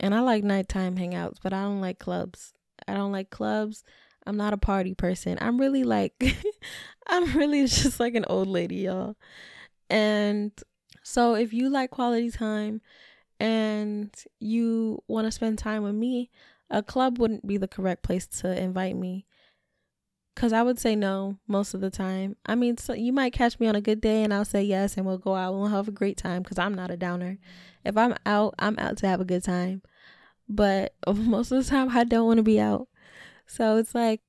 and 0.00 0.14
I 0.14 0.20
like 0.20 0.44
nighttime 0.44 0.96
hangouts, 0.96 1.38
but 1.42 1.52
I 1.52 1.62
don't 1.62 1.80
like 1.80 1.98
clubs. 1.98 2.52
I 2.86 2.94
don't 2.94 3.12
like 3.12 3.30
clubs. 3.30 3.84
I'm 4.26 4.36
not 4.36 4.52
a 4.52 4.58
party 4.58 4.94
person. 4.94 5.38
I'm 5.40 5.60
really 5.60 5.84
like, 5.84 6.14
I'm 7.06 7.36
really 7.36 7.60
just 7.66 8.00
like 8.00 8.14
an 8.14 8.24
old 8.28 8.48
lady, 8.48 8.76
y'all. 8.76 9.16
And 9.90 10.52
so 11.02 11.34
if 11.34 11.52
you 11.52 11.68
like 11.68 11.90
quality 11.90 12.30
time 12.30 12.80
and 13.38 14.14
you 14.40 15.02
want 15.06 15.26
to 15.26 15.32
spend 15.32 15.58
time 15.58 15.82
with 15.82 15.94
me, 15.94 16.30
a 16.70 16.82
club 16.82 17.18
wouldn't 17.18 17.46
be 17.46 17.56
the 17.56 17.68
correct 17.68 18.02
place 18.02 18.26
to 18.26 18.60
invite 18.60 18.96
me. 18.96 19.26
Cause 20.36 20.52
I 20.52 20.62
would 20.62 20.80
say 20.80 20.96
no 20.96 21.38
most 21.46 21.74
of 21.74 21.80
the 21.80 21.90
time. 21.90 22.36
I 22.44 22.56
mean, 22.56 22.76
so 22.76 22.92
you 22.92 23.12
might 23.12 23.32
catch 23.32 23.60
me 23.60 23.68
on 23.68 23.76
a 23.76 23.80
good 23.80 24.00
day 24.00 24.24
and 24.24 24.34
I'll 24.34 24.44
say 24.44 24.64
yes 24.64 24.96
and 24.96 25.06
we'll 25.06 25.16
go 25.16 25.36
out 25.36 25.52
and 25.52 25.60
we'll 25.60 25.70
have 25.70 25.86
a 25.86 25.92
great 25.92 26.16
time 26.16 26.42
because 26.42 26.58
I'm 26.58 26.74
not 26.74 26.90
a 26.90 26.96
downer. 26.96 27.38
If 27.84 27.96
I'm 27.96 28.16
out, 28.26 28.54
I'm 28.58 28.76
out 28.78 28.96
to 28.98 29.06
have 29.06 29.20
a 29.20 29.24
good 29.24 29.44
time. 29.44 29.82
But 30.48 30.94
most 31.06 31.52
of 31.52 31.64
the 31.64 31.70
time 31.70 31.90
I 31.90 32.02
don't 32.02 32.26
want 32.26 32.38
to 32.38 32.42
be 32.42 32.58
out. 32.58 32.88
So 33.46 33.76
it's 33.76 33.94
like 33.94 34.22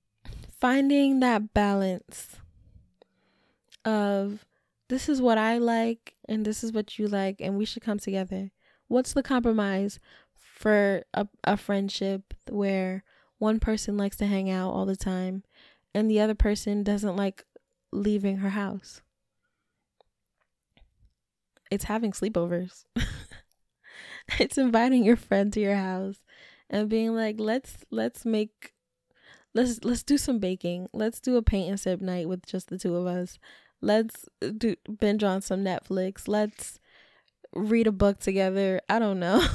finding 0.59 1.21
that 1.21 1.53
balance 1.53 2.37
of 3.83 4.45
this 4.89 5.09
is 5.09 5.21
what 5.21 5.37
I 5.37 5.57
like 5.57 6.15
and 6.27 6.45
this 6.45 6.63
is 6.63 6.71
what 6.71 6.99
you 6.99 7.07
like 7.07 7.37
and 7.39 7.57
we 7.57 7.65
should 7.65 7.83
come 7.83 7.99
together. 7.99 8.51
What's 8.87 9.13
the 9.13 9.23
compromise 9.23 9.99
for 10.33 11.03
a, 11.13 11.27
a 11.43 11.57
friendship 11.57 12.33
where 12.49 13.03
one 13.39 13.59
person 13.59 13.97
likes 13.97 14.17
to 14.17 14.27
hang 14.27 14.49
out 14.49 14.71
all 14.71 14.85
the 14.85 14.95
time 14.95 15.43
and 15.95 16.11
the 16.11 16.19
other 16.19 16.35
person 16.35 16.83
doesn't 16.83 17.15
like 17.15 17.45
leaving 17.93 18.37
her 18.37 18.49
house. 18.49 19.01
It's 21.71 21.85
having 21.85 22.11
sleepovers. 22.11 22.83
it's 24.39 24.57
inviting 24.57 25.05
your 25.05 25.15
friend 25.15 25.51
to 25.53 25.61
your 25.61 25.77
house 25.77 26.17
and 26.69 26.89
being 26.89 27.15
like, 27.15 27.37
"Let's 27.39 27.77
let's 27.89 28.25
make 28.25 28.73
let's 29.55 29.83
let's 29.83 30.03
do 30.03 30.17
some 30.17 30.37
baking. 30.37 30.89
Let's 30.93 31.21
do 31.21 31.37
a 31.37 31.41
paint 31.41 31.69
and 31.69 31.79
sip 31.79 32.01
night 32.01 32.27
with 32.27 32.45
just 32.45 32.67
the 32.67 32.77
two 32.77 32.95
of 32.95 33.07
us. 33.07 33.39
Let's 33.81 34.25
do 34.57 34.75
binge 34.99 35.23
on 35.23 35.41
some 35.41 35.63
Netflix. 35.63 36.27
Let's 36.27 36.79
read 37.53 37.87
a 37.87 37.93
book 37.93 38.19
together. 38.19 38.81
I 38.89 38.99
don't 38.99 39.19
know. 39.19 39.47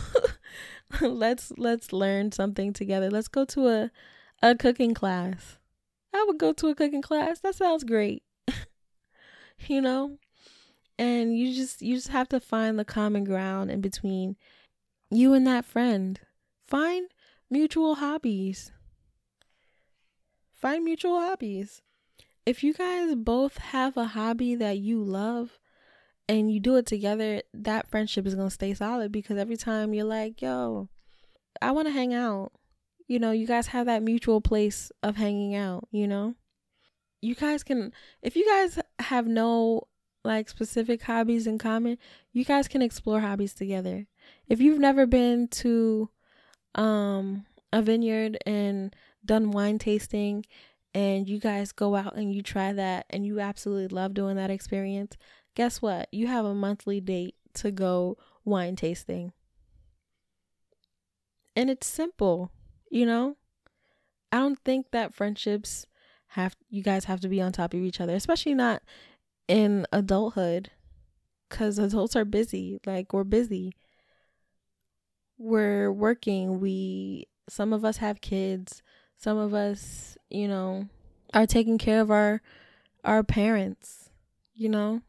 let's 1.02 1.52
let's 1.58 1.92
learn 1.92 2.32
something 2.32 2.72
together. 2.72 3.10
Let's 3.10 3.28
go 3.28 3.44
to 3.44 3.68
a 3.68 3.90
a 4.42 4.56
cooking 4.56 4.94
class. 4.94 5.59
I 6.14 6.24
would 6.26 6.38
go 6.38 6.52
to 6.52 6.68
a 6.68 6.74
cooking 6.74 7.02
class. 7.02 7.40
That 7.40 7.54
sounds 7.54 7.84
great. 7.84 8.22
you 9.68 9.80
know? 9.80 10.18
And 10.98 11.36
you 11.36 11.54
just 11.54 11.80
you 11.80 11.94
just 11.94 12.08
have 12.08 12.28
to 12.28 12.40
find 12.40 12.78
the 12.78 12.84
common 12.84 13.24
ground 13.24 13.70
in 13.70 13.80
between 13.80 14.36
you 15.10 15.32
and 15.32 15.46
that 15.46 15.64
friend. 15.64 16.20
Find 16.66 17.08
mutual 17.50 17.96
hobbies. 17.96 18.70
Find 20.52 20.84
mutual 20.84 21.18
hobbies. 21.20 21.80
If 22.44 22.62
you 22.62 22.74
guys 22.74 23.14
both 23.14 23.58
have 23.58 23.96
a 23.96 24.06
hobby 24.06 24.54
that 24.56 24.78
you 24.78 25.02
love 25.02 25.58
and 26.28 26.52
you 26.52 26.60
do 26.60 26.76
it 26.76 26.86
together, 26.86 27.42
that 27.54 27.90
friendship 27.90 28.26
is 28.26 28.34
going 28.34 28.48
to 28.48 28.54
stay 28.54 28.74
solid 28.74 29.10
because 29.10 29.38
every 29.38 29.56
time 29.56 29.94
you're 29.94 30.04
like, 30.04 30.42
yo, 30.42 30.88
I 31.62 31.72
want 31.72 31.88
to 31.88 31.92
hang 31.92 32.14
out, 32.14 32.52
you 33.10 33.18
know, 33.18 33.32
you 33.32 33.44
guys 33.44 33.66
have 33.66 33.86
that 33.86 34.04
mutual 34.04 34.40
place 34.40 34.92
of 35.02 35.16
hanging 35.16 35.56
out, 35.56 35.88
you 35.90 36.06
know? 36.06 36.36
You 37.20 37.34
guys 37.34 37.64
can, 37.64 37.92
if 38.22 38.36
you 38.36 38.46
guys 38.46 38.78
have 39.00 39.26
no 39.26 39.88
like 40.22 40.48
specific 40.48 41.02
hobbies 41.02 41.48
in 41.48 41.58
common, 41.58 41.98
you 42.32 42.44
guys 42.44 42.68
can 42.68 42.82
explore 42.82 43.18
hobbies 43.18 43.52
together. 43.52 44.06
If 44.46 44.60
you've 44.60 44.78
never 44.78 45.06
been 45.06 45.48
to 45.48 46.08
um 46.76 47.46
a 47.72 47.82
vineyard 47.82 48.38
and 48.46 48.94
done 49.26 49.50
wine 49.50 49.80
tasting 49.80 50.44
and 50.94 51.28
you 51.28 51.40
guys 51.40 51.72
go 51.72 51.96
out 51.96 52.14
and 52.14 52.32
you 52.32 52.44
try 52.44 52.72
that 52.72 53.06
and 53.10 53.26
you 53.26 53.40
absolutely 53.40 53.88
love 53.88 54.14
doing 54.14 54.36
that 54.36 54.50
experience, 54.50 55.16
guess 55.56 55.82
what? 55.82 56.06
You 56.12 56.28
have 56.28 56.44
a 56.44 56.54
monthly 56.54 57.00
date 57.00 57.34
to 57.54 57.72
go 57.72 58.18
wine 58.44 58.76
tasting. 58.76 59.32
And 61.56 61.68
it's 61.68 61.88
simple, 61.88 62.52
you 62.90 63.06
know? 63.06 63.36
I 64.32 64.38
don't 64.38 64.58
think 64.64 64.90
that 64.90 65.14
friendships 65.14 65.86
have 66.28 66.54
you 66.68 66.82
guys 66.82 67.06
have 67.06 67.20
to 67.20 67.28
be 67.28 67.40
on 67.40 67.52
top 67.52 67.74
of 67.74 67.80
each 67.80 68.00
other, 68.00 68.14
especially 68.14 68.54
not 68.54 68.82
in 69.48 69.86
adulthood 69.92 70.70
cuz 71.48 71.78
adults 71.78 72.14
are 72.14 72.24
busy. 72.24 72.78
Like 72.86 73.12
we're 73.12 73.24
busy. 73.24 73.74
We're 75.38 75.90
working. 75.90 76.60
We 76.60 77.26
some 77.48 77.72
of 77.72 77.84
us 77.84 77.96
have 77.96 78.20
kids. 78.20 78.82
Some 79.16 79.36
of 79.36 79.52
us, 79.52 80.16
you 80.28 80.46
know, 80.46 80.88
are 81.34 81.46
taking 81.46 81.78
care 81.78 82.00
of 82.00 82.10
our 82.10 82.42
our 83.04 83.22
parents, 83.24 84.10
you 84.54 84.68
know? 84.68 85.02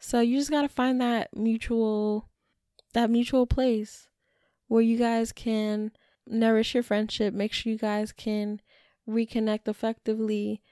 So 0.00 0.20
you 0.20 0.38
just 0.38 0.50
got 0.50 0.62
to 0.62 0.68
find 0.68 1.00
that 1.00 1.36
mutual 1.36 2.28
that 2.94 3.10
mutual 3.10 3.46
place 3.46 4.08
where 4.66 4.82
you 4.82 4.98
guys 4.98 5.32
can 5.32 5.92
nourish 6.26 6.74
your 6.74 6.82
friendship, 6.82 7.34
make 7.34 7.52
sure 7.52 7.72
you 7.72 7.78
guys 7.78 8.12
can 8.12 8.60
reconnect 9.08 9.68
effectively 9.68 10.62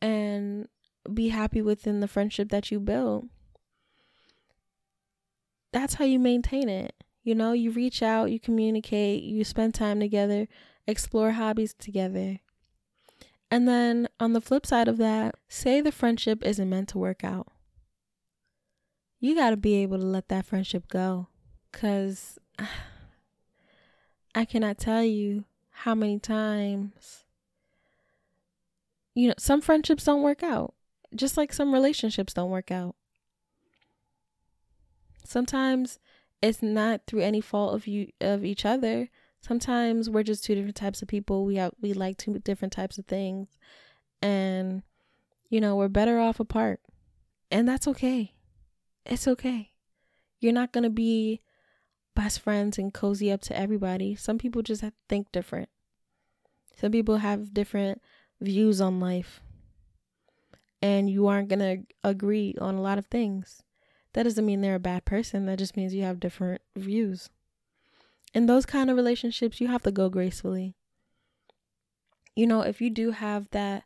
and 0.00 0.68
be 1.12 1.28
happy 1.28 1.60
within 1.60 2.00
the 2.00 2.08
friendship 2.08 2.48
that 2.50 2.70
you 2.70 2.80
build. 2.80 3.28
That's 5.72 5.94
how 5.94 6.04
you 6.04 6.18
maintain 6.18 6.68
it. 6.68 6.94
You 7.22 7.34
know, 7.34 7.52
you 7.52 7.70
reach 7.70 8.02
out, 8.02 8.30
you 8.30 8.38
communicate, 8.38 9.22
you 9.22 9.44
spend 9.44 9.74
time 9.74 9.98
together, 9.98 10.46
explore 10.86 11.32
hobbies 11.32 11.74
together. 11.74 12.40
And 13.50 13.66
then 13.66 14.08
on 14.20 14.32
the 14.32 14.40
flip 14.40 14.66
side 14.66 14.88
of 14.88 14.98
that, 14.98 15.36
say 15.48 15.80
the 15.80 15.92
friendship 15.92 16.44
isn't 16.44 16.68
meant 16.68 16.88
to 16.90 16.98
work 16.98 17.24
out. 17.24 17.48
You 19.20 19.34
got 19.34 19.50
to 19.50 19.56
be 19.56 19.76
able 19.76 19.98
to 19.98 20.04
let 20.04 20.28
that 20.28 20.44
friendship 20.44 20.88
go. 20.88 21.28
Because 21.72 22.38
I 24.34 24.44
cannot 24.44 24.78
tell 24.78 25.04
you 25.04 25.44
how 25.70 25.94
many 25.94 26.18
times, 26.18 27.24
you 29.14 29.28
know, 29.28 29.34
some 29.38 29.60
friendships 29.60 30.04
don't 30.04 30.22
work 30.22 30.42
out, 30.42 30.74
just 31.14 31.36
like 31.36 31.52
some 31.52 31.72
relationships 31.72 32.34
don't 32.34 32.50
work 32.50 32.70
out. 32.70 32.96
Sometimes 35.24 35.98
it's 36.42 36.62
not 36.62 37.02
through 37.06 37.20
any 37.20 37.40
fault 37.40 37.74
of 37.74 37.86
you 37.86 38.08
of 38.20 38.44
each 38.44 38.64
other 38.64 39.08
sometimes 39.44 40.08
we're 40.08 40.22
just 40.22 40.42
two 40.42 40.54
different 40.54 40.76
types 40.76 41.02
of 41.02 41.08
people. 41.08 41.44
We 41.44 41.56
have 41.56 41.72
we 41.80 41.92
like 41.92 42.16
two 42.16 42.38
different 42.38 42.72
types 42.72 42.98
of 42.98 43.06
things. 43.06 43.48
And 44.22 44.82
you 45.50 45.60
know, 45.60 45.76
we're 45.76 45.88
better 45.88 46.18
off 46.18 46.40
apart. 46.40 46.80
And 47.50 47.68
that's 47.68 47.86
okay. 47.86 48.34
It's 49.04 49.28
okay. 49.28 49.72
You're 50.40 50.52
not 50.52 50.72
going 50.72 50.84
to 50.84 50.90
be 50.90 51.40
best 52.14 52.40
friends 52.40 52.78
and 52.78 52.92
cozy 52.92 53.30
up 53.30 53.40
to 53.42 53.56
everybody. 53.56 54.14
Some 54.14 54.38
people 54.38 54.62
just 54.62 54.84
think 55.08 55.32
different. 55.32 55.68
Some 56.76 56.92
people 56.92 57.18
have 57.18 57.54
different 57.54 58.00
views 58.40 58.80
on 58.80 59.00
life. 59.00 59.40
And 60.82 61.08
you 61.08 61.26
aren't 61.28 61.48
going 61.48 61.60
to 61.60 61.86
agree 62.02 62.54
on 62.60 62.74
a 62.74 62.82
lot 62.82 62.98
of 62.98 63.06
things. 63.06 63.62
That 64.12 64.24
doesn't 64.24 64.44
mean 64.44 64.60
they're 64.60 64.74
a 64.74 64.80
bad 64.80 65.04
person. 65.04 65.46
That 65.46 65.58
just 65.58 65.76
means 65.76 65.94
you 65.94 66.02
have 66.02 66.20
different 66.20 66.60
views 66.76 67.30
in 68.34 68.46
those 68.46 68.66
kind 68.66 68.90
of 68.90 68.96
relationships, 68.96 69.60
you 69.60 69.68
have 69.68 69.82
to 69.82 69.92
go 69.92 70.08
gracefully. 70.08 70.74
You 72.34 72.48
know, 72.48 72.62
if 72.62 72.80
you 72.80 72.90
do 72.90 73.12
have 73.12 73.48
that 73.50 73.84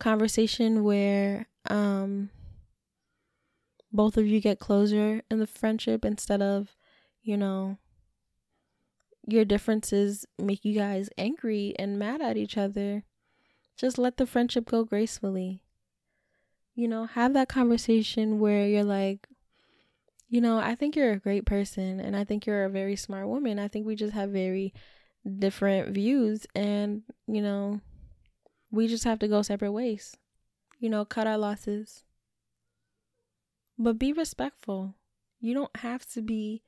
conversation 0.00 0.82
where 0.82 1.46
um 1.70 2.28
both 3.92 4.16
of 4.16 4.26
you 4.26 4.40
get 4.40 4.58
closure 4.58 5.22
in 5.30 5.38
the 5.38 5.46
friendship 5.46 6.04
instead 6.04 6.42
of, 6.42 6.74
you 7.24 7.36
know, 7.36 7.78
your 9.26 9.44
differences 9.44 10.26
make 10.38 10.64
you 10.64 10.74
guys 10.74 11.08
angry 11.16 11.74
and 11.78 11.98
mad 11.98 12.20
at 12.20 12.36
each 12.36 12.56
other, 12.56 13.04
just 13.76 13.98
let 13.98 14.18
the 14.18 14.26
friendship 14.26 14.66
go 14.66 14.84
gracefully. 14.84 15.62
You 16.74 16.86
know, 16.86 17.06
have 17.06 17.32
that 17.32 17.48
conversation 17.48 18.38
where 18.38 18.66
you're 18.66 18.84
like, 18.84 19.26
you 20.28 20.40
know, 20.40 20.58
I 20.58 20.74
think 20.74 20.96
you're 20.96 21.12
a 21.12 21.18
great 21.18 21.46
person 21.46 21.98
and 22.00 22.14
I 22.14 22.24
think 22.24 22.46
you're 22.46 22.64
a 22.64 22.70
very 22.70 22.96
smart 22.96 23.26
woman. 23.26 23.58
I 23.58 23.68
think 23.68 23.86
we 23.86 23.96
just 23.96 24.12
have 24.12 24.30
very 24.30 24.74
different 25.38 25.94
views 25.94 26.46
and, 26.54 27.02
you 27.26 27.40
know, 27.40 27.80
we 28.70 28.88
just 28.88 29.04
have 29.04 29.20
to 29.20 29.28
go 29.28 29.40
separate 29.42 29.72
ways. 29.72 30.16
You 30.78 30.90
know, 30.90 31.04
cut 31.04 31.26
our 31.26 31.38
losses. 31.38 32.04
But 33.78 33.98
be 33.98 34.12
respectful. 34.12 34.96
You 35.40 35.54
don't 35.54 35.76
have 35.76 36.06
to 36.10 36.20
be 36.20 36.62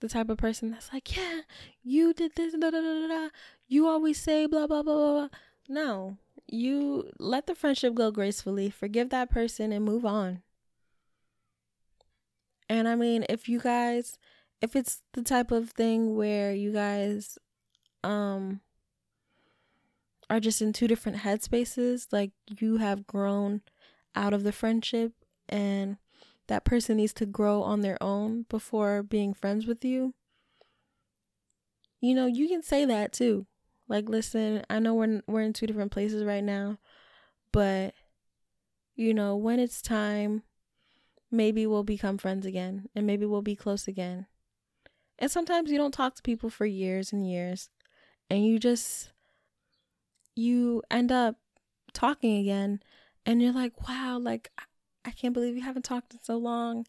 the 0.00 0.08
type 0.08 0.28
of 0.28 0.38
person 0.38 0.70
that's 0.70 0.92
like, 0.92 1.16
yeah, 1.16 1.40
you 1.82 2.12
did 2.12 2.32
this, 2.36 2.52
da 2.52 2.70
da 2.70 2.80
da 2.80 3.06
da. 3.08 3.28
You 3.68 3.86
always 3.86 4.20
say 4.20 4.46
blah 4.46 4.66
blah 4.66 4.82
blah 4.82 4.94
blah. 4.94 5.12
blah. 5.12 5.28
No, 5.68 6.16
you 6.48 7.10
let 7.18 7.46
the 7.46 7.54
friendship 7.54 7.94
go 7.94 8.10
gracefully. 8.10 8.70
Forgive 8.70 9.10
that 9.10 9.30
person 9.30 9.72
and 9.72 9.84
move 9.84 10.04
on. 10.04 10.42
And 12.68 12.88
I 12.88 12.94
mean, 12.94 13.24
if 13.28 13.48
you 13.48 13.60
guys, 13.60 14.18
if 14.60 14.74
it's 14.76 15.00
the 15.12 15.22
type 15.22 15.50
of 15.50 15.70
thing 15.70 16.16
where 16.16 16.52
you 16.54 16.72
guys, 16.72 17.38
um, 18.02 18.60
are 20.30 20.40
just 20.40 20.62
in 20.62 20.72
two 20.72 20.86
different 20.86 21.18
headspaces, 21.18 22.06
like 22.12 22.30
you 22.60 22.76
have 22.76 23.06
grown 23.06 23.62
out 24.14 24.32
of 24.32 24.44
the 24.44 24.52
friendship 24.52 25.12
and 25.48 25.96
that 26.50 26.64
person 26.64 26.96
needs 26.96 27.12
to 27.14 27.26
grow 27.26 27.62
on 27.62 27.80
their 27.80 27.96
own 28.02 28.44
before 28.48 29.04
being 29.04 29.32
friends 29.32 29.66
with 29.66 29.84
you, 29.84 30.14
you 32.00 32.12
know, 32.12 32.26
you 32.26 32.48
can 32.48 32.62
say 32.62 32.84
that 32.84 33.12
too. 33.12 33.46
Like, 33.88 34.08
listen, 34.08 34.64
I 34.68 34.80
know 34.80 34.94
we're 34.94 35.22
we're 35.28 35.42
in 35.42 35.52
two 35.52 35.66
different 35.68 35.92
places 35.92 36.24
right 36.24 36.42
now, 36.42 36.78
but 37.52 37.94
you 38.96 39.14
know, 39.14 39.36
when 39.36 39.60
it's 39.60 39.80
time 39.80 40.42
maybe 41.30 41.66
we'll 41.66 41.84
become 41.84 42.18
friends 42.18 42.44
again 42.44 42.88
and 42.94 43.06
maybe 43.06 43.24
we'll 43.24 43.42
be 43.42 43.54
close 43.56 43.86
again. 43.86 44.26
And 45.18 45.30
sometimes 45.30 45.70
you 45.70 45.78
don't 45.78 45.94
talk 45.94 46.16
to 46.16 46.22
people 46.22 46.50
for 46.50 46.66
years 46.66 47.12
and 47.12 47.28
years 47.30 47.70
and 48.28 48.44
you 48.44 48.58
just 48.58 49.12
you 50.34 50.82
end 50.90 51.12
up 51.12 51.36
talking 51.92 52.38
again 52.38 52.82
and 53.26 53.42
you're 53.42 53.52
like, 53.52 53.88
"Wow, 53.88 54.18
like 54.18 54.50
I 55.04 55.10
can't 55.10 55.34
believe 55.34 55.56
you 55.56 55.62
haven't 55.62 55.84
talked 55.84 56.14
in 56.14 56.20
so 56.22 56.36
long 56.36 56.86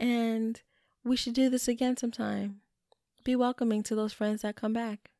and 0.00 0.60
we 1.04 1.16
should 1.16 1.34
do 1.34 1.48
this 1.48 1.68
again 1.68 1.96
sometime." 1.96 2.60
Be 3.24 3.36
welcoming 3.36 3.82
to 3.84 3.94
those 3.94 4.12
friends 4.12 4.42
that 4.42 4.56
come 4.56 4.72
back. 4.72 5.12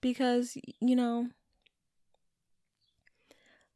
Because, 0.00 0.58
you 0.80 0.96
know, 0.96 1.28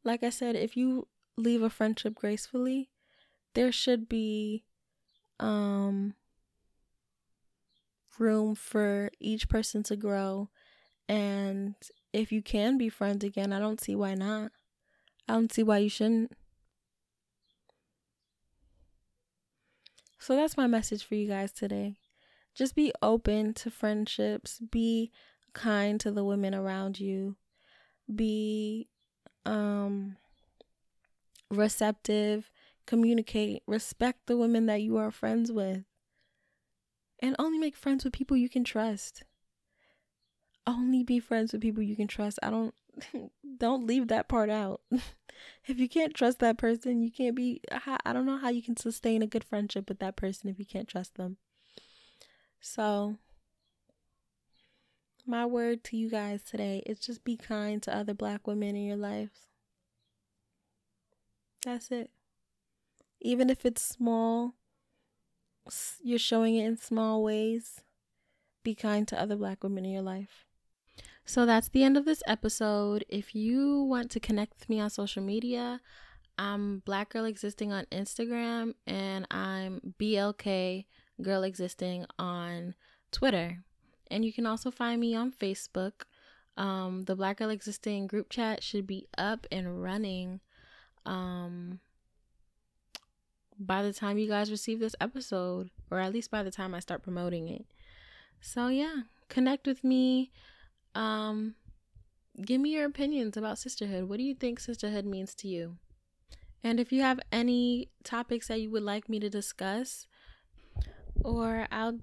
like 0.03 0.23
I 0.23 0.29
said, 0.29 0.55
if 0.55 0.75
you 0.75 1.07
leave 1.37 1.61
a 1.61 1.69
friendship 1.69 2.15
gracefully, 2.15 2.89
there 3.53 3.71
should 3.71 4.09
be 4.09 4.65
um 5.39 6.15
room 8.17 8.53
for 8.53 9.09
each 9.19 9.47
person 9.47 9.81
to 9.81 9.95
grow 9.95 10.49
and 11.07 11.75
if 12.11 12.31
you 12.31 12.41
can 12.41 12.77
be 12.77 12.89
friends 12.89 13.23
again, 13.23 13.53
I 13.53 13.59
don't 13.59 13.79
see 13.79 13.95
why 13.95 14.13
not. 14.13 14.51
I 15.27 15.33
don't 15.33 15.51
see 15.51 15.63
why 15.63 15.77
you 15.79 15.89
shouldn't. 15.89 16.33
So 20.19 20.35
that's 20.35 20.57
my 20.57 20.67
message 20.67 21.03
for 21.05 21.15
you 21.15 21.27
guys 21.27 21.51
today. 21.51 21.95
Just 22.53 22.75
be 22.75 22.91
open 23.01 23.53
to 23.55 23.71
friendships, 23.71 24.59
be 24.59 25.11
kind 25.53 25.99
to 26.01 26.11
the 26.11 26.25
women 26.25 26.53
around 26.53 26.99
you, 26.99 27.37
be 28.13 28.89
um 29.45 30.17
receptive, 31.49 32.51
communicate, 32.85 33.63
respect 33.65 34.27
the 34.27 34.37
women 34.37 34.65
that 34.65 34.81
you 34.81 34.97
are 34.97 35.11
friends 35.11 35.51
with. 35.51 35.83
And 37.21 37.35
only 37.39 37.57
make 37.57 37.75
friends 37.75 38.03
with 38.03 38.13
people 38.13 38.37
you 38.37 38.49
can 38.49 38.63
trust. 38.63 39.23
Only 40.69 41.03
be 41.03 41.19
friends 41.19 41.51
with 41.51 41.63
people 41.63 41.81
you 41.81 41.95
can 41.95 42.07
trust. 42.07 42.37
I 42.43 42.51
don't 42.51 42.75
don't 43.57 43.87
leave 43.87 44.07
that 44.09 44.27
part 44.27 44.51
out. 44.51 44.81
if 45.65 45.79
you 45.79 45.89
can't 45.89 46.13
trust 46.13 46.37
that 46.39 46.59
person, 46.59 47.01
you 47.01 47.11
can't 47.11 47.35
be 47.35 47.61
I 47.71 48.13
don't 48.13 48.27
know 48.27 48.37
how 48.37 48.49
you 48.49 48.61
can 48.61 48.77
sustain 48.77 49.23
a 49.23 49.27
good 49.27 49.43
friendship 49.43 49.89
with 49.89 49.97
that 49.97 50.15
person 50.15 50.47
if 50.47 50.59
you 50.59 50.65
can't 50.65 50.87
trust 50.87 51.15
them. 51.15 51.37
So, 52.61 53.15
my 55.25 55.43
word 55.43 55.83
to 55.85 55.97
you 55.97 56.07
guys 56.07 56.43
today 56.43 56.83
is 56.85 56.99
just 56.99 57.23
be 57.23 57.35
kind 57.35 57.81
to 57.83 57.95
other 57.95 58.13
black 58.13 58.45
women 58.45 58.75
in 58.75 58.83
your 58.83 58.97
lives. 58.97 59.47
That's 61.65 61.89
it. 61.89 62.11
Even 63.21 63.49
if 63.49 63.65
it's 63.65 63.81
small, 63.81 64.53
you're 66.03 66.19
showing 66.19 66.55
it 66.55 66.65
in 66.65 66.77
small 66.77 67.23
ways. 67.23 67.81
Be 68.61 68.75
kind 68.75 69.07
to 69.07 69.19
other 69.19 69.35
black 69.35 69.63
women 69.63 69.83
in 69.83 69.91
your 69.91 70.03
life. 70.03 70.45
So 71.29 71.45
that's 71.45 71.69
the 71.69 71.83
end 71.83 71.95
of 71.95 72.05
this 72.05 72.23
episode. 72.25 73.05
If 73.07 73.35
you 73.35 73.83
want 73.83 74.09
to 74.11 74.19
connect 74.19 74.55
with 74.57 74.67
me 74.67 74.79
on 74.79 74.89
social 74.89 75.21
media, 75.21 75.79
I'm 76.39 76.79
Black 76.87 77.09
Girl 77.09 77.25
Existing 77.25 77.71
on 77.71 77.85
Instagram 77.91 78.73
and 78.87 79.27
I'm 79.29 79.93
BLK 79.99 80.85
Girl 81.21 81.43
Existing 81.43 82.07
on 82.17 82.73
Twitter. 83.11 83.59
And 84.09 84.25
you 84.25 84.33
can 84.33 84.47
also 84.47 84.71
find 84.71 84.99
me 84.99 85.13
on 85.13 85.31
Facebook. 85.31 86.05
Um, 86.57 87.03
the 87.03 87.15
Black 87.15 87.37
Girl 87.37 87.51
Existing 87.51 88.07
group 88.07 88.31
chat 88.31 88.63
should 88.63 88.87
be 88.87 89.07
up 89.15 89.45
and 89.51 89.83
running 89.83 90.39
um, 91.05 91.79
by 93.59 93.83
the 93.83 93.93
time 93.93 94.17
you 94.17 94.27
guys 94.27 94.49
receive 94.49 94.79
this 94.79 94.95
episode, 94.99 95.69
or 95.91 95.99
at 95.99 96.11
least 96.11 96.31
by 96.31 96.41
the 96.41 96.49
time 96.49 96.73
I 96.73 96.79
start 96.79 97.03
promoting 97.03 97.47
it. 97.49 97.65
So, 98.41 98.69
yeah, 98.69 99.01
connect 99.27 99.67
with 99.67 99.83
me. 99.83 100.31
Um, 100.95 101.55
give 102.45 102.61
me 102.61 102.71
your 102.71 102.85
opinions 102.85 103.37
about 103.37 103.59
sisterhood. 103.59 104.09
What 104.09 104.17
do 104.17 104.23
you 104.23 104.35
think 104.35 104.59
sisterhood 104.59 105.05
means 105.05 105.35
to 105.35 105.47
you? 105.47 105.77
And 106.63 106.79
if 106.79 106.91
you 106.91 107.01
have 107.01 107.19
any 107.31 107.89
topics 108.03 108.47
that 108.47 108.59
you 108.59 108.69
would 108.71 108.83
like 108.83 109.07
me 109.07 109.19
to 109.19 109.29
discuss, 109.29 110.07
or 111.23 111.67
I'll 111.71 111.99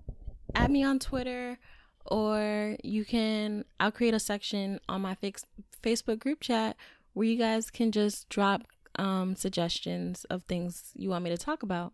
add 0.54 0.70
me 0.70 0.82
on 0.82 0.98
Twitter, 0.98 1.58
or 2.06 2.76
you 2.82 3.04
can 3.04 3.64
I'll 3.78 3.92
create 3.92 4.14
a 4.14 4.20
section 4.20 4.80
on 4.88 5.02
my 5.02 5.14
fix, 5.14 5.44
Facebook 5.82 6.18
group 6.18 6.40
chat 6.40 6.76
where 7.12 7.26
you 7.26 7.36
guys 7.36 7.70
can 7.70 7.92
just 7.92 8.28
drop 8.28 8.62
um, 8.98 9.36
suggestions 9.36 10.24
of 10.30 10.44
things 10.44 10.92
you 10.94 11.10
want 11.10 11.24
me 11.24 11.30
to 11.30 11.38
talk 11.38 11.62
about. 11.62 11.92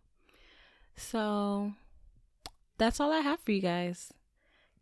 So 0.97 1.73
that's 2.79 3.01
all 3.01 3.13
I 3.13 3.21
have 3.21 3.41
for 3.41 3.53
you 3.53 3.63
guys. 3.63 4.13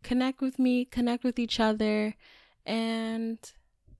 Connect 0.03 0.41
with 0.41 0.59
me, 0.59 0.85
connect 0.85 1.23
with 1.23 1.37
each 1.39 1.59
other, 1.59 2.15
and 2.65 3.37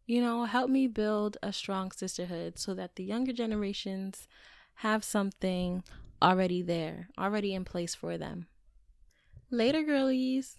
you 0.05 0.21
know, 0.21 0.43
help 0.45 0.69
me 0.69 0.87
build 0.87 1.37
a 1.41 1.53
strong 1.53 1.91
sisterhood 1.91 2.59
so 2.59 2.73
that 2.73 2.95
the 2.95 3.03
younger 3.03 3.31
generations 3.31 4.27
have 4.75 5.03
something 5.03 5.83
already 6.21 6.61
there, 6.61 7.07
already 7.17 7.53
in 7.53 7.63
place 7.63 7.95
for 7.95 8.17
them. 8.17 8.47
Later, 9.49 9.83
girlies. 9.83 10.57